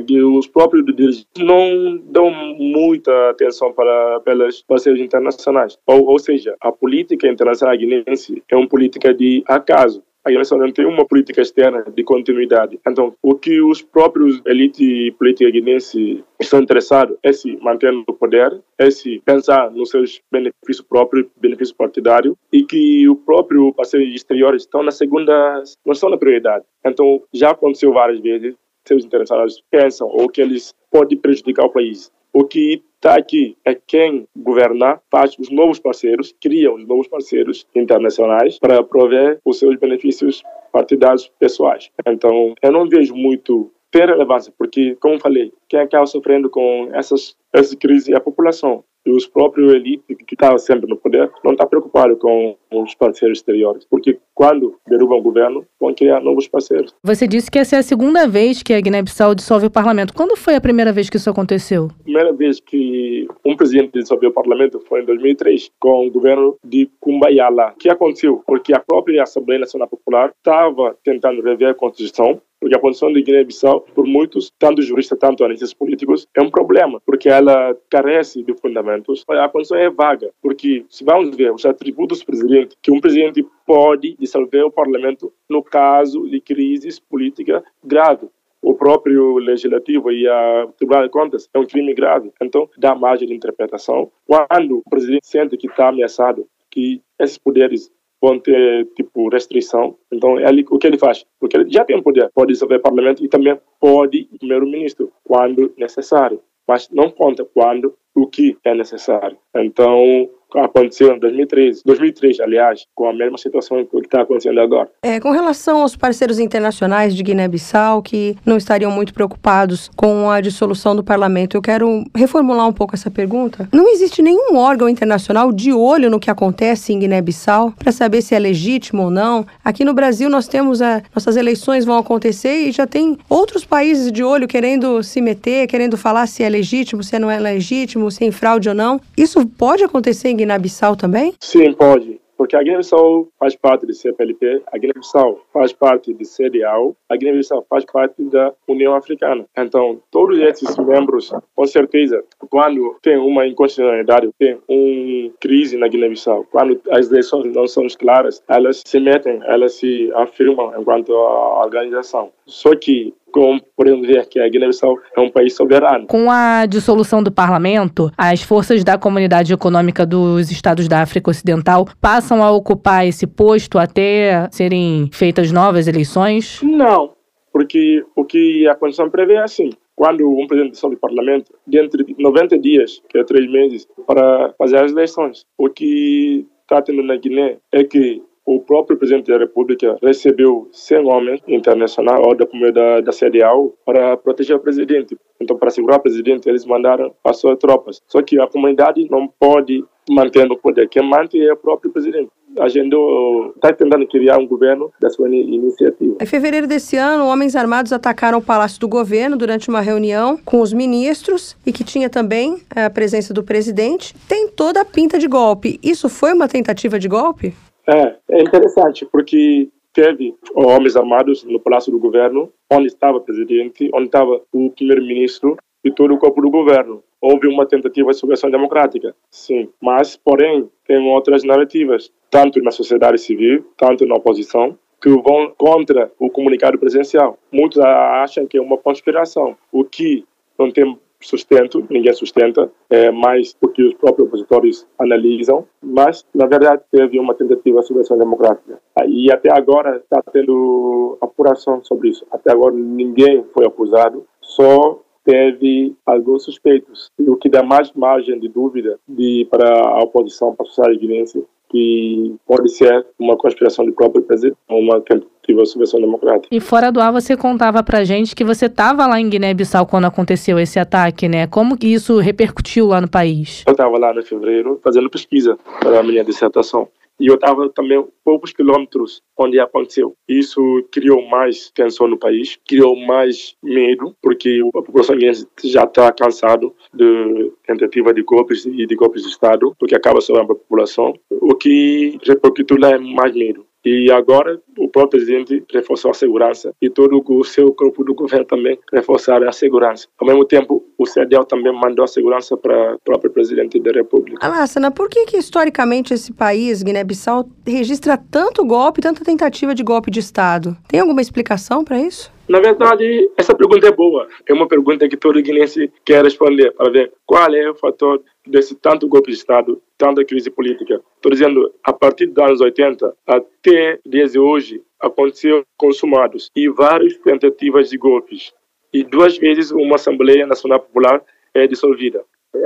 [0.06, 5.78] que os próprios dirigentes não dão muita atenção para pelas parceiros internacionais.
[5.86, 10.02] Ou, ou seja, a política internacional guinense é uma política de acaso.
[10.24, 12.80] a Guiné-Bissau não tem uma política externa de continuidade.
[12.88, 18.58] Então, o que os próprios elite política guinense estão interessados é se manter no poder,
[18.78, 24.54] é se pensar nos seus benefícios próprios, benefício partidário, e que o próprio parceiro exterior
[24.54, 26.64] estão na segunda, não estão na prioridade.
[26.84, 28.54] Então, já aconteceu várias vezes,
[28.86, 32.12] seus interessados pensam ou que eles podem prejudicar o país.
[32.32, 37.66] O que está aqui é quem governar faz os novos parceiros, cria os novos parceiros
[37.74, 41.90] internacionais para prover os seus benefícios partidários pessoais.
[42.06, 47.36] Então, eu não vejo muito ter relevância, porque, como falei, quem acaba sofrendo com essas,
[47.52, 51.52] essas crises é a população e os próprios elites que estavam sempre no poder não
[51.52, 56.94] estão preocupados com os parceiros exteriores, porque quando derrubam o governo, vão criar novos parceiros.
[57.02, 60.14] Você disse que essa é a segunda vez que a Guiné-Bissau dissolve o parlamento.
[60.14, 61.88] Quando foi a primeira vez que isso aconteceu?
[62.00, 66.56] A primeira vez que um presidente dissolveu o parlamento foi em 2003, com o governo
[66.64, 67.72] de Kumbayala.
[67.74, 68.42] O que aconteceu?
[68.46, 73.22] Porque a própria Assembleia Nacional Popular estava tentando rever a Constituição porque a posição de
[73.22, 78.54] Guiné-Bissau, por muitos, tanto juristas, tanto analistas políticos, é um problema, porque ela carece de
[78.54, 79.24] fundamentos.
[79.28, 83.46] A posição é vaga, porque se vamos ver os atributos do presidente, que um presidente
[83.66, 88.28] pode dissolver o parlamento no caso de crises política grave
[88.64, 92.32] o próprio legislativo e a Tribunal de Contas é um crime grave.
[92.40, 94.10] Então, dá margem de interpretação.
[94.26, 97.90] Quando o presidente sente que está ameaçado, que esses poderes
[98.24, 99.96] vão ter tipo restrição.
[100.10, 101.24] Então, ele, o que ele faz?
[101.38, 106.40] Porque ele já tem poder, pode dissolver o parlamento e também pode primeiro-ministro quando necessário,
[106.66, 109.36] mas não conta quando o que é necessário.
[109.56, 110.28] Então,
[110.58, 114.88] aconteceu em 2013, 2003, aliás, com a mesma situação que está acontecendo agora.
[115.02, 120.40] É, com relação aos parceiros internacionais de Guiné-Bissau que não estariam muito preocupados com a
[120.40, 123.68] dissolução do parlamento, eu quero reformular um pouco essa pergunta.
[123.72, 128.34] Não existe nenhum órgão internacional de olho no que acontece em Guiné-Bissau para saber se
[128.34, 129.46] é legítimo ou não.
[129.64, 134.10] Aqui no Brasil nós temos a, nossas eleições vão acontecer e já tem outros países
[134.10, 138.26] de olho querendo se meter, querendo falar se é legítimo, se não é legítimo, se
[138.26, 139.00] é fraude ou não.
[139.16, 141.34] Isso pode acontecer em Guiné-Bissau também?
[141.40, 142.20] Sim, pode.
[142.36, 147.64] Porque a Guiné-Bissau faz parte do CPLP, a Guiné-Bissau faz parte do CDAO, a Guiné-Bissau
[147.70, 149.46] faz parte da União Africana.
[149.56, 156.44] Então, todos esses membros, com certeza, quando tem uma inconstitucionalidade, tem uma crise na Guiné-Bissau,
[156.50, 162.32] quando as eleições não são claras, elas se metem, elas se afirmam enquanto organização.
[162.46, 166.06] Só que como podemos ver que a Guiné-Bissau é um país soberano.
[166.06, 171.84] Com a dissolução do parlamento, as forças da Comunidade Econômica dos Estados da África Ocidental
[172.00, 176.60] passam a ocupar esse posto até serem feitas novas eleições?
[176.62, 177.10] Não,
[177.52, 179.70] porque o que a Constituição prevê é assim.
[179.96, 184.52] Quando um presidente dissolve o parlamento, dentro de 90 dias, que é três meses, para
[184.56, 185.44] fazer as eleições.
[185.58, 191.06] O que está tendo na Guiné é que o próprio presidente da República recebeu 100
[191.06, 195.16] homens internacionais ou da, da, da CDAO para proteger o presidente.
[195.40, 198.02] Então, para segurar o presidente, eles mandaram as suas tropas.
[198.06, 200.88] Só que a comunidade não pode manter no poder.
[200.88, 202.30] Quem mantém é o próprio presidente
[202.60, 206.16] agendou, está tentando criar um governo da sua iniciativa.
[206.20, 210.60] Em fevereiro desse ano, homens armados atacaram o Palácio do Governo durante uma reunião com
[210.60, 214.14] os ministros e que tinha também a presença do presidente.
[214.28, 215.80] Tem toda a pinta de golpe.
[215.82, 217.54] Isso foi uma tentativa de golpe?
[217.86, 223.90] É, é interessante, porque teve homens armados no Palácio do Governo, onde estava o presidente,
[223.94, 227.02] onde estava o primeiro-ministro e todo o corpo do governo.
[227.20, 233.18] Houve uma tentativa de subversão democrática, sim, mas, porém, tem outras narrativas, tanto na sociedade
[233.18, 237.38] civil, tanto na oposição, que vão contra o comunicado presencial.
[237.52, 240.24] Muitos acham que é uma conspiração, o que
[240.58, 246.82] não tem sustento, ninguém sustenta, é mais porque os próprios opositores analisam, mas, na verdade,
[246.90, 248.78] teve uma tentativa de subversão democrática.
[249.06, 252.26] E até agora está tendo apuração sobre isso.
[252.30, 258.48] Até agora ninguém foi acusado, só teve alguns suspeitos, o que dá mais margem de
[258.48, 261.44] dúvida de, para a oposição, para a sociedade guinense,
[261.74, 266.54] que pode ser uma conspiração do próprio presidente, uma tentativa de subversão democrática.
[266.54, 270.04] E fora do ar, você contava pra gente que você estava lá em Guiné-Bissau quando
[270.04, 271.48] aconteceu esse ataque, né?
[271.48, 273.64] Como que isso repercutiu lá no país?
[273.66, 276.88] Eu estava lá em fevereiro fazendo pesquisa para a minha dissertação.
[277.20, 280.14] E eu estava também poucos quilômetros onde aconteceu.
[280.28, 280.60] Isso
[280.90, 285.16] criou mais tensão no país, criou mais medo, porque a população
[285.64, 290.42] já está cansado de tentativa de golpes e de golpes de Estado, porque acaba sobre
[290.42, 291.14] a população.
[291.30, 293.66] O que repercutiu lá é mais medo.
[293.84, 298.46] E agora o próprio presidente reforçou a segurança e todo o seu grupo do governo
[298.46, 300.08] também reforçaram a segurança.
[300.18, 304.44] Ao mesmo tempo, o CEDEL também mandou a segurança para o próprio presidente da República.
[304.44, 310.10] Alassana, por que, que historicamente esse país, Guiné-Bissau, registra tanto golpe, tanta tentativa de golpe
[310.10, 310.76] de Estado?
[310.88, 312.32] Tem alguma explicação para isso?
[312.46, 314.28] Na verdade, essa pergunta é boa.
[314.46, 318.74] É uma pergunta que todo guinense quer responder para ver qual é o fator desse
[318.74, 321.00] tanto golpe de Estado, tanta crise política.
[321.16, 327.88] Estou dizendo, a partir dos anos 80 até desde hoje, aconteceu consumados e várias tentativas
[327.88, 328.52] de golpes.
[328.92, 331.22] E duas vezes uma Assembleia Nacional Popular
[331.54, 332.22] é dissolvida.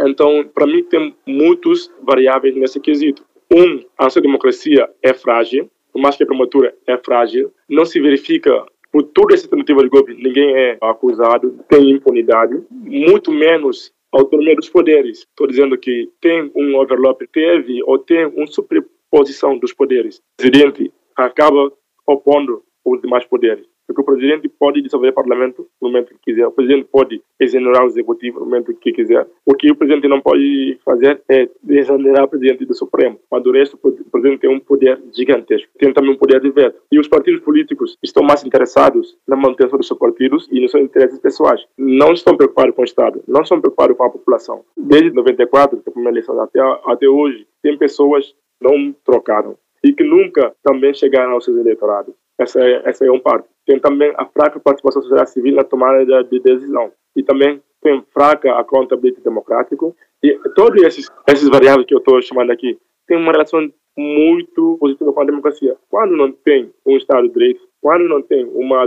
[0.07, 3.25] Então, para mim, tem muitos variáveis nesse quesito.
[3.51, 7.99] Um, a nossa democracia é frágil, por mais que a promotura é frágil, não se
[8.01, 14.57] verifica por toda essa tentativa de golpe, ninguém é acusado, tem impunidade, muito menos autonomia
[14.57, 15.21] dos poderes.
[15.21, 20.19] Estou dizendo que tem um overlap, teve ou tem uma superposição dos poderes.
[20.19, 21.73] O presidente acaba
[22.07, 23.67] opondo os demais poderes.
[23.89, 27.85] Porque o presidente pode dissolver o parlamento no momento que quiser, o presidente pode exonerar
[27.85, 29.27] o executivo no momento que quiser.
[29.47, 33.19] O que o presidente não pode fazer é exonerar o presidente do Supremo.
[33.31, 36.83] Mas do resto, o presidente tem um poder gigantesco, tem também um poder de veto.
[36.93, 40.85] E os partidos políticos estão mais interessados na manutenção dos seus partidos e nos seus
[40.85, 41.65] interesses pessoais.
[41.79, 44.65] Não estão preocupados com o Estado, não estão preocupados com a população.
[44.77, 49.57] Desde 94, que é a primeira eleição, até, até hoje, tem pessoas que não trocaram
[49.83, 52.15] e que nunca também chegaram aos seus eleitorados.
[52.39, 53.49] Essa é, essa é uma parte.
[53.69, 56.91] Tem também a fraca participação da sociedade civil na tomada de decisão.
[57.15, 59.95] E também tem fraca accountability democrático.
[60.23, 65.13] E todos esses, esses variáveis que eu estou chamando aqui têm uma relação muito positiva
[65.13, 65.77] com a democracia.
[65.91, 68.81] Quando não tem um Estado de Direito, quando não tem uma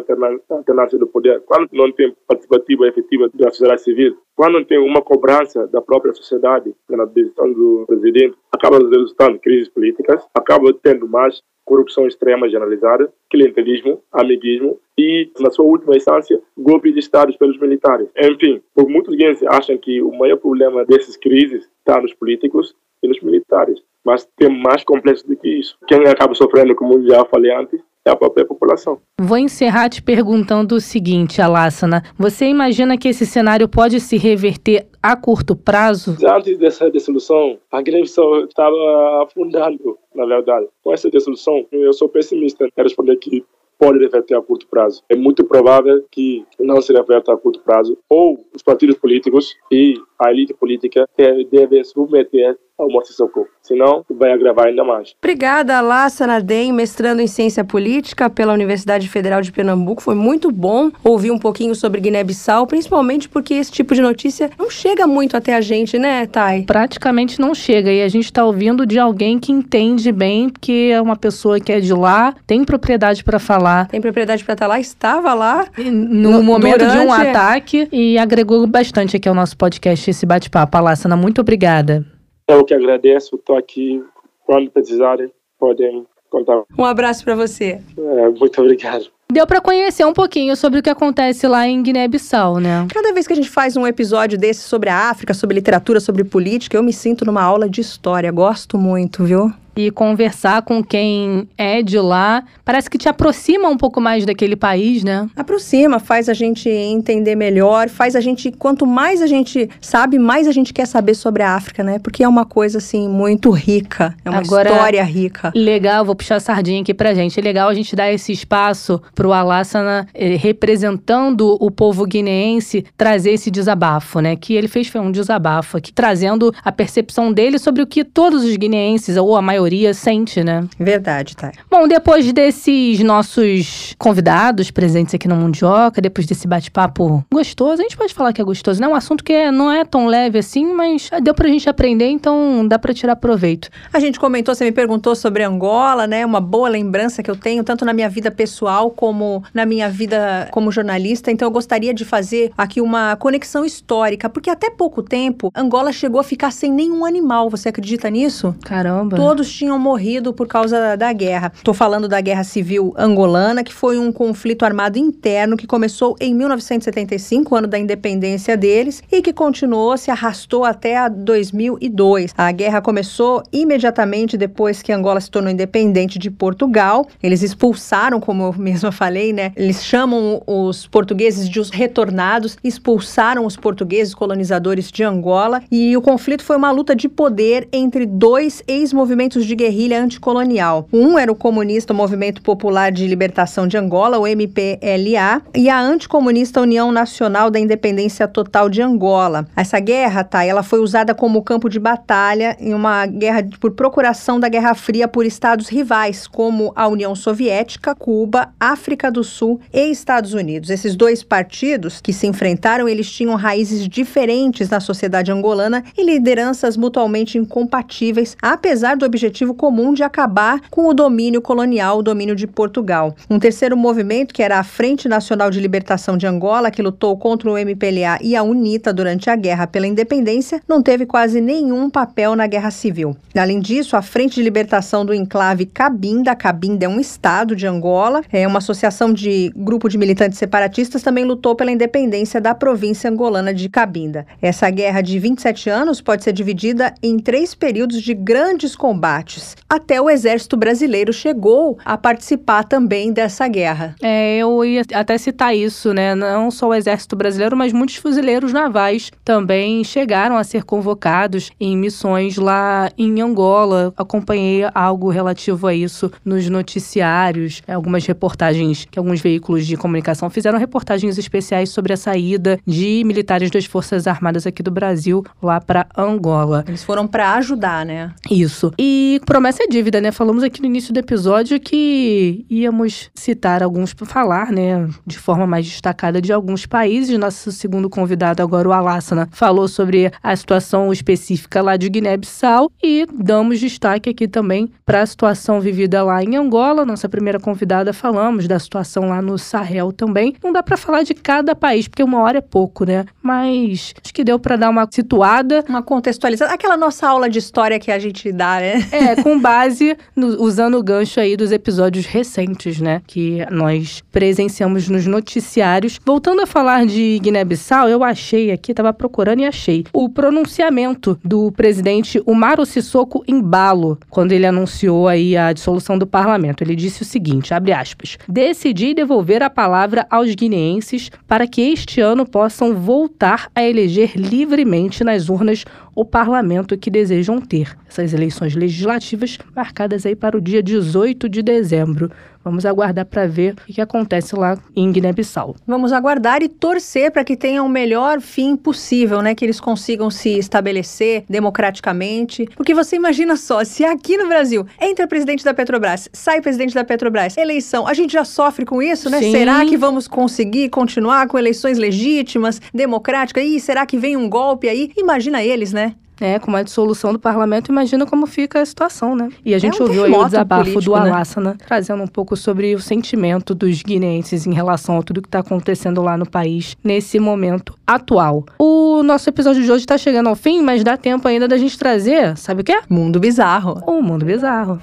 [0.50, 5.02] alternância do poder, quando não tem participativa efetiva da sociedade civil, quando não tem uma
[5.02, 11.42] cobrança da própria sociedade na decisão do presidente, acaba resultando crises políticas, acaba tendo mais
[11.64, 18.10] corrupção extrema generalizada, clientelismo, amiguismo e, na sua última instância, golpe de Estado pelos militares.
[18.18, 23.08] Enfim, por muitos guineses acham que o maior problema dessas crises está nos políticos e
[23.08, 25.78] nos militares, mas tem mais complexo do que isso.
[25.88, 28.99] Quem acaba sofrendo, como já falei antes, é a própria população.
[29.20, 32.04] Vou encerrar te perguntando o seguinte, Alassana.
[32.18, 36.18] Você imagina que esse cenário pode se reverter a curto prazo?
[36.26, 40.68] Antes dessa dissolução, a Guiné-Bissau estava afundando, na verdade.
[40.84, 43.45] Com essa dissolução, eu sou pessimista em responder que
[43.78, 45.02] pode reverter a curto prazo.
[45.10, 49.95] É muito provável que não se reverta a curto prazo, ou os partidos políticos e
[50.20, 51.10] a elite política
[51.52, 55.13] devem submeter ao morte socorro, senão vai agravar ainda mais.
[55.21, 60.01] Obrigada, Lassa Nadem, mestrando em Ciência Política pela Universidade Federal de Pernambuco.
[60.01, 64.69] Foi muito bom ouvir um pouquinho sobre Guiné-Bissau, principalmente porque esse tipo de notícia não
[64.69, 66.63] chega muito até a gente, né, Thay?
[66.63, 71.01] Praticamente não chega, e a gente está ouvindo de alguém que entende bem, que é
[71.01, 73.88] uma pessoa que é de lá, tem propriedade para falar.
[73.88, 75.67] Tem propriedade para estar lá, estava lá.
[75.77, 76.99] No, no momento durante...
[76.99, 80.77] de um ataque, e agregou bastante aqui ao nosso podcast esse bate-papo.
[80.77, 82.05] Alassana, muito obrigada.
[82.52, 84.04] Eu que agradeço, estou aqui
[84.45, 86.64] quando precisarem, podem contar.
[86.78, 87.80] Um abraço para você.
[87.97, 89.06] É, muito obrigado.
[89.32, 92.86] Deu para conhecer um pouquinho sobre o que acontece lá em Guiné-Bissau, né?
[92.93, 96.26] Cada vez que a gente faz um episódio desse sobre a África, sobre literatura, sobre
[96.26, 98.30] política, eu me sinto numa aula de história.
[98.30, 99.49] Gosto muito, viu?
[99.88, 104.55] E conversar com quem é de lá, parece que te aproxima um pouco mais daquele
[104.55, 105.27] país, né?
[105.36, 110.47] Aproxima, faz a gente entender melhor, faz a gente, quanto mais a gente sabe, mais
[110.47, 111.99] a gente quer saber sobre a África, né?
[111.99, 115.51] Porque é uma coisa assim muito rica, é uma Agora, história rica.
[115.55, 117.39] Legal, vou puxar a sardinha aqui pra gente.
[117.39, 123.32] É legal a gente dar esse espaço pro Alassana eh, representando o povo guineense trazer
[123.32, 124.36] esse desabafo, né?
[124.36, 128.43] Que ele fez foi um desabafo aqui, trazendo a percepção dele sobre o que todos
[128.43, 130.65] os guineenses ou a maioria maioria sente, né?
[130.78, 131.51] Verdade, tá.
[131.69, 137.95] Bom, depois desses nossos convidados presentes aqui no Mundioca, depois desse bate-papo gostoso, a gente
[137.95, 138.88] pode falar que é gostoso, né?
[138.88, 142.67] Um assunto que é, não é tão leve assim, mas deu pra gente aprender, então
[142.67, 143.69] dá pra tirar proveito.
[143.93, 146.26] A gente comentou, você me perguntou sobre Angola, né?
[146.26, 150.49] Uma boa lembrança que eu tenho, tanto na minha vida pessoal como na minha vida
[150.51, 151.32] como jornalista.
[151.32, 156.19] Então eu gostaria de fazer aqui uma conexão histórica, porque até pouco tempo Angola chegou
[156.19, 157.49] a ficar sem nenhum animal.
[157.49, 158.53] Você acredita nisso?
[158.63, 159.15] Caramba.
[159.15, 161.52] Todos tinham morrido por causa da guerra.
[161.56, 166.34] Estou falando da Guerra Civil Angolana, que foi um conflito armado interno que começou em
[166.34, 172.34] 1975, ano da independência deles, e que continuou, se arrastou até 2002.
[172.38, 177.08] A guerra começou imediatamente depois que Angola se tornou independente de Portugal.
[177.22, 179.52] Eles expulsaram, como eu mesma falei, né?
[179.56, 186.02] Eles chamam os portugueses de os retornados, expulsaram os portugueses colonizadores de Angola, e o
[186.02, 190.88] conflito foi uma luta de poder entre dois ex-movimentos de guerrilha anticolonial.
[190.92, 196.62] Um era o comunista Movimento Popular de Libertação de Angola, o MPLA, e a anticomunista
[196.62, 199.48] União Nacional da Independência Total de Angola.
[199.56, 204.39] Essa guerra, tá, ela foi usada como campo de batalha em uma guerra por procuração
[204.39, 209.92] da Guerra Fria por estados rivais, como a União Soviética, Cuba, África do Sul e
[209.92, 210.70] Estados Unidos.
[210.70, 216.78] Esses dois partidos que se enfrentaram, eles tinham raízes diferentes na sociedade angolana e lideranças
[216.78, 222.47] mutualmente incompatíveis, apesar do objetivo comum de acabar com o domínio colonial, o domínio de
[222.47, 223.15] Portugal.
[223.29, 227.49] Um terceiro movimento, que era a Frente Nacional de Libertação de Angola, que lutou contra
[227.49, 232.36] o MPLA e a UNITA durante a Guerra pela Independência, não teve quase nenhum papel
[232.36, 233.15] na Guerra Civil.
[233.36, 238.21] Além disso, a Frente de Libertação do Enclave Cabinda, Cabinda é um estado de Angola,
[238.32, 243.53] é uma associação de grupo de militantes separatistas, também lutou pela independência da província angolana
[243.53, 244.25] de Cabinda.
[244.41, 249.20] Essa guerra de 27 anos pode ser dividida em três períodos de grandes combates.
[249.69, 253.95] Até o exército brasileiro chegou a participar também dessa guerra.
[254.01, 256.15] É, eu ia até citar isso, né?
[256.15, 261.78] Não só o exército brasileiro, mas muitos fuzileiros navais também chegaram a ser convocados em
[261.78, 263.93] missões lá em Angola.
[263.97, 270.59] Acompanhei algo relativo a isso nos noticiários, algumas reportagens que alguns veículos de comunicação fizeram
[270.59, 275.88] reportagens especiais sobre a saída de militares das Forças Armadas aqui do Brasil lá para
[275.97, 276.63] Angola.
[276.67, 278.11] Eles foram para ajudar, né?
[278.30, 278.72] Isso.
[278.78, 280.12] E promessa é dívida, né?
[280.12, 285.66] Falamos aqui no início do episódio que íamos citar alguns, falar, né, de forma mais
[285.66, 287.18] destacada de alguns países.
[287.18, 293.05] Nosso segundo convidado agora, o Alassana, falou sobre a situação específica lá de Guiné-Bissau e
[293.14, 296.86] damos destaque aqui também para a situação vivida lá em Angola.
[296.86, 300.36] Nossa primeira convidada falamos da situação lá no Sahel também.
[300.43, 303.05] Não dá para falar de cada país, porque uma hora é pouco, né?
[303.22, 305.64] Mas acho que deu para dar uma situada.
[305.68, 306.53] Uma contextualizada.
[306.53, 308.88] Aquela nossa aula de história que a gente dá, né?
[308.91, 313.02] É, com base, no, usando o gancho aí dos episódios recentes, né?
[313.08, 315.99] Que nós presenciamos nos noticiários.
[316.06, 321.52] Voltando a falar de Guiné-Bissau, eu achei aqui, tava procurando e achei, o pronunciamento do
[321.52, 326.64] presidente Umaro Sissoko Embalo, quando ele anunciou aí a dissolução do parlamento.
[326.64, 332.02] Ele disse o seguinte, abre aspas, decidi devolver a palavra aos guineenses para que este
[332.02, 337.78] ano possam voltar a eleger livremente nas urnas o parlamento que desejam ter.
[337.88, 342.10] Essas eleições legislativas marcadas aí para o dia 18 de dezembro.
[342.44, 345.56] Vamos aguardar para ver o que acontece lá em Guiné-Bissau.
[345.66, 349.36] Vamos aguardar e torcer para que tenha o melhor fim possível, né?
[349.36, 352.48] Que eles consigam se estabelecer democraticamente.
[352.56, 356.84] Porque você imagina só, se aqui no Brasil entra presidente da Petrobras, sai presidente da
[356.84, 359.20] Petrobras, eleição, a gente já sofre com isso, né?
[359.20, 359.32] Sim.
[359.32, 363.44] Será que vamos conseguir continuar com eleições legítimas, democráticas?
[363.44, 364.92] Ih, será que vem um golpe aí?
[364.98, 365.96] Imagina eles, né?
[366.22, 369.30] É, com a dissolução do parlamento, imagina como fica a situação, né?
[369.43, 371.09] E a gente um ouviu aí o desabafo político, do né?
[371.09, 375.39] Alassana, trazendo um pouco sobre o sentimento dos guineenses em relação a tudo que está
[375.39, 378.45] acontecendo lá no país nesse momento atual.
[378.59, 381.78] O nosso episódio de hoje está chegando ao fim, mas dá tempo ainda da gente
[381.78, 382.80] trazer, sabe o quê?
[382.88, 383.82] Mundo bizarro.
[383.88, 384.80] O Mundo Bizarro.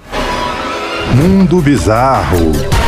[1.15, 2.78] Mundo Bizarro.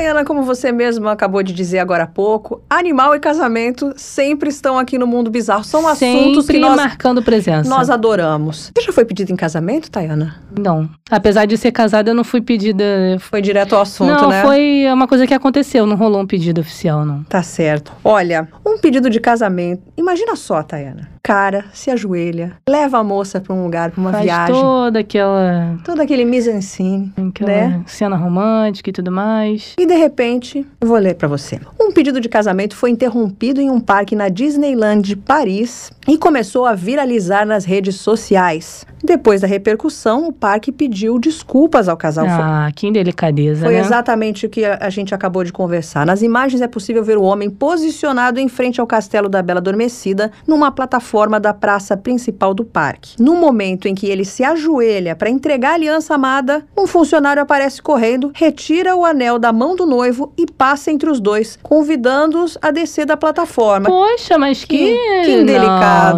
[0.00, 4.78] Tayana, como você mesma acabou de dizer agora há pouco, animal e casamento sempre estão
[4.78, 5.62] aqui no mundo bizarro.
[5.62, 7.68] São assuntos Sempre que nós, marcando presença.
[7.68, 8.72] nós adoramos.
[8.74, 10.36] Você já foi pedido em casamento, Tayana?
[10.58, 10.88] Não.
[11.10, 12.82] Apesar de ser casada, eu não fui pedida.
[13.18, 14.40] Foi direto ao assunto, não, né?
[14.42, 17.22] foi uma coisa que aconteceu, não rolou um pedido oficial, não.
[17.24, 17.92] Tá certo.
[18.02, 19.82] Olha, um pedido de casamento.
[19.98, 21.10] Imagina só, Tayana.
[21.22, 24.54] Cara, se ajoelha, leva a moça pra um lugar, pra uma Faz viagem.
[24.54, 27.82] toda aquela, Todo aquele mise-en-scène, aquela né?
[27.86, 29.74] cena romântica e tudo mais.
[29.78, 31.60] E de repente, eu vou ler pra você.
[31.78, 36.66] Um pedido de casamento foi interrompido em um parque na Disneyland de Paris e começou
[36.66, 38.84] a viralizar nas redes sociais.
[39.02, 42.26] Depois da repercussão, o parque pediu desculpas ao casal.
[42.28, 43.80] Ah, que delicadeza, Foi né?
[43.80, 46.04] exatamente o que a, gente acabou de conversar.
[46.04, 50.30] Nas imagens é possível ver o homem posicionado em frente ao castelo da Bela Adormecida,
[50.46, 53.14] numa plataforma da praça principal do parque.
[53.18, 57.80] No momento em que ele se ajoelha para entregar a aliança amada, um funcionário aparece
[57.80, 62.70] correndo, retira o anel da mão do noivo e passa entre os dois, convidando-os a
[62.70, 63.88] descer da plataforma.
[63.88, 64.76] Poxa, mas que...
[64.76, 65.44] Que- que Não,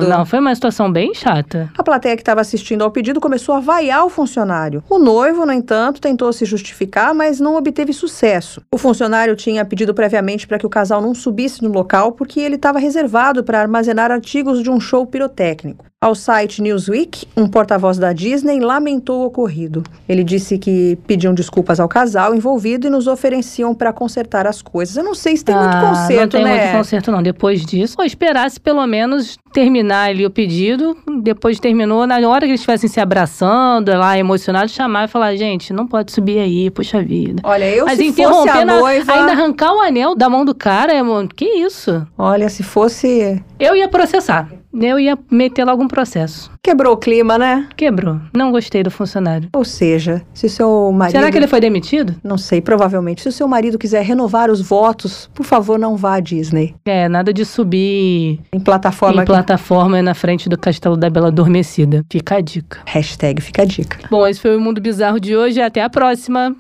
[0.09, 1.70] Não, foi uma situação bem chata.
[1.76, 4.83] A plateia que estava assistindo ao pedido começou a vaiar o funcionário.
[4.89, 8.62] O noivo, no entanto, tentou se justificar, mas não obteve sucesso.
[8.72, 12.57] O funcionário tinha pedido previamente para que o casal não subisse no local porque ele
[12.57, 15.91] estava reservado para armazenar artigos de um show pirotécnico.
[16.03, 19.84] Ao site Newsweek, um porta-voz da Disney lamentou o ocorrido.
[20.09, 24.96] Ele disse que pediam desculpas ao casal envolvido e nos ofereciam para consertar as coisas.
[24.96, 26.61] Eu não sei se tem muito Ah, conserto, não tem né?
[26.64, 27.22] muito conserto, não.
[27.22, 30.96] Depois disso, ou esperasse pelo menos terminar ali o pedido.
[31.22, 35.72] Depois terminou, na hora que eles estivessem se abraçando, lá, emocionados, chamar e falar: gente,
[35.72, 37.40] não pode subir aí, puxa vida.
[37.44, 39.12] Olha, eu Mas se fosse interromper, a na- noiva...
[39.12, 41.00] ainda arrancar o anel da mão do cara, é,
[41.36, 42.05] que isso?
[42.18, 43.40] Olha, se fosse...
[43.61, 44.48] Eu ia processar.
[44.75, 46.51] Eu ia meter logo um processo.
[46.62, 47.68] Quebrou o clima, né?
[47.77, 48.20] Quebrou.
[48.35, 49.49] Não gostei do funcionário.
[49.53, 51.16] Ou seja, se seu marido...
[51.16, 52.14] Será que ele foi demitido?
[52.23, 53.23] Não sei, provavelmente.
[53.23, 56.75] Se o seu marido quiser renovar os votos, por favor, não vá à Disney.
[56.85, 59.23] É, nada de subir Em plataforma...
[59.23, 62.05] em plataforma na frente do Castelo da Bela Adormecida.
[62.11, 62.81] Fica a dica.
[62.87, 63.99] Hashtag fica a dica.
[64.11, 65.61] Bom, esse foi o Mundo Bizarro de hoje.
[65.61, 66.57] Até a próxima.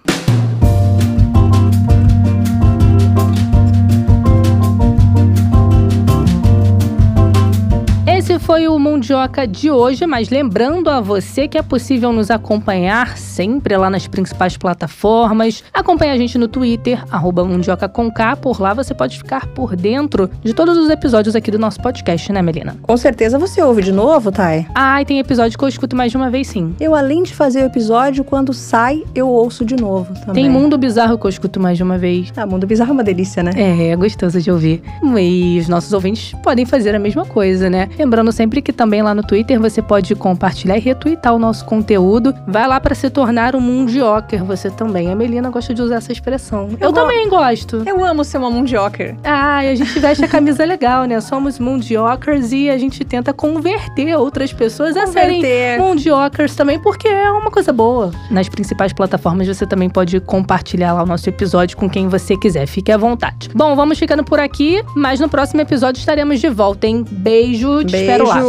[8.22, 13.18] Esse foi o Mundioca de hoje, mas lembrando a você que é possível nos acompanhar
[13.18, 15.64] sempre lá nas principais plataformas.
[15.74, 18.36] Acompanhe a gente no Twitter, arroba Mundioca com K.
[18.36, 22.32] Por lá você pode ficar por dentro de todos os episódios aqui do nosso podcast,
[22.32, 22.76] né, Melina?
[22.80, 24.68] Com certeza você ouve de novo, Thay?
[24.72, 26.76] Ah, e tem episódio que eu escuto mais de uma vez, sim.
[26.78, 30.44] Eu, além de fazer o episódio, quando sai, eu ouço de novo também.
[30.44, 32.32] Tem Mundo Bizarro que eu escuto mais de uma vez.
[32.36, 33.50] Ah, Mundo Bizarro é uma delícia, né?
[33.56, 34.80] É, é gostoso de ouvir.
[35.18, 37.88] E os nossos ouvintes podem fazer a mesma coisa, né?
[37.98, 42.34] Lembrando sempre que também lá no Twitter você pode compartilhar e retweetar o nosso conteúdo.
[42.46, 45.10] Vai lá para se tornar um mundioker você também.
[45.10, 46.68] A Melina gosta de usar essa expressão.
[46.80, 47.82] Eu, Eu também gosto.
[47.86, 49.16] Eu amo ser uma mundioker.
[49.24, 51.20] Ah, e a gente veste a camisa legal, né?
[51.20, 55.80] Somos mundiokers e a gente tenta converter outras pessoas a serem Converter.
[55.80, 58.10] mundiokers também, porque é uma coisa boa.
[58.30, 62.66] Nas principais plataformas você também pode compartilhar lá o nosso episódio com quem você quiser.
[62.66, 63.48] Fique à vontade.
[63.54, 67.04] Bom, vamos ficando por aqui, mas no próximo episódio estaremos de volta, hein?
[67.10, 68.42] Beijo, te espero lá.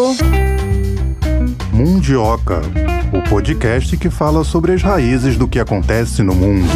[1.71, 2.61] Mundioca,
[3.13, 6.67] o podcast que fala sobre as raízes do que acontece no mundo.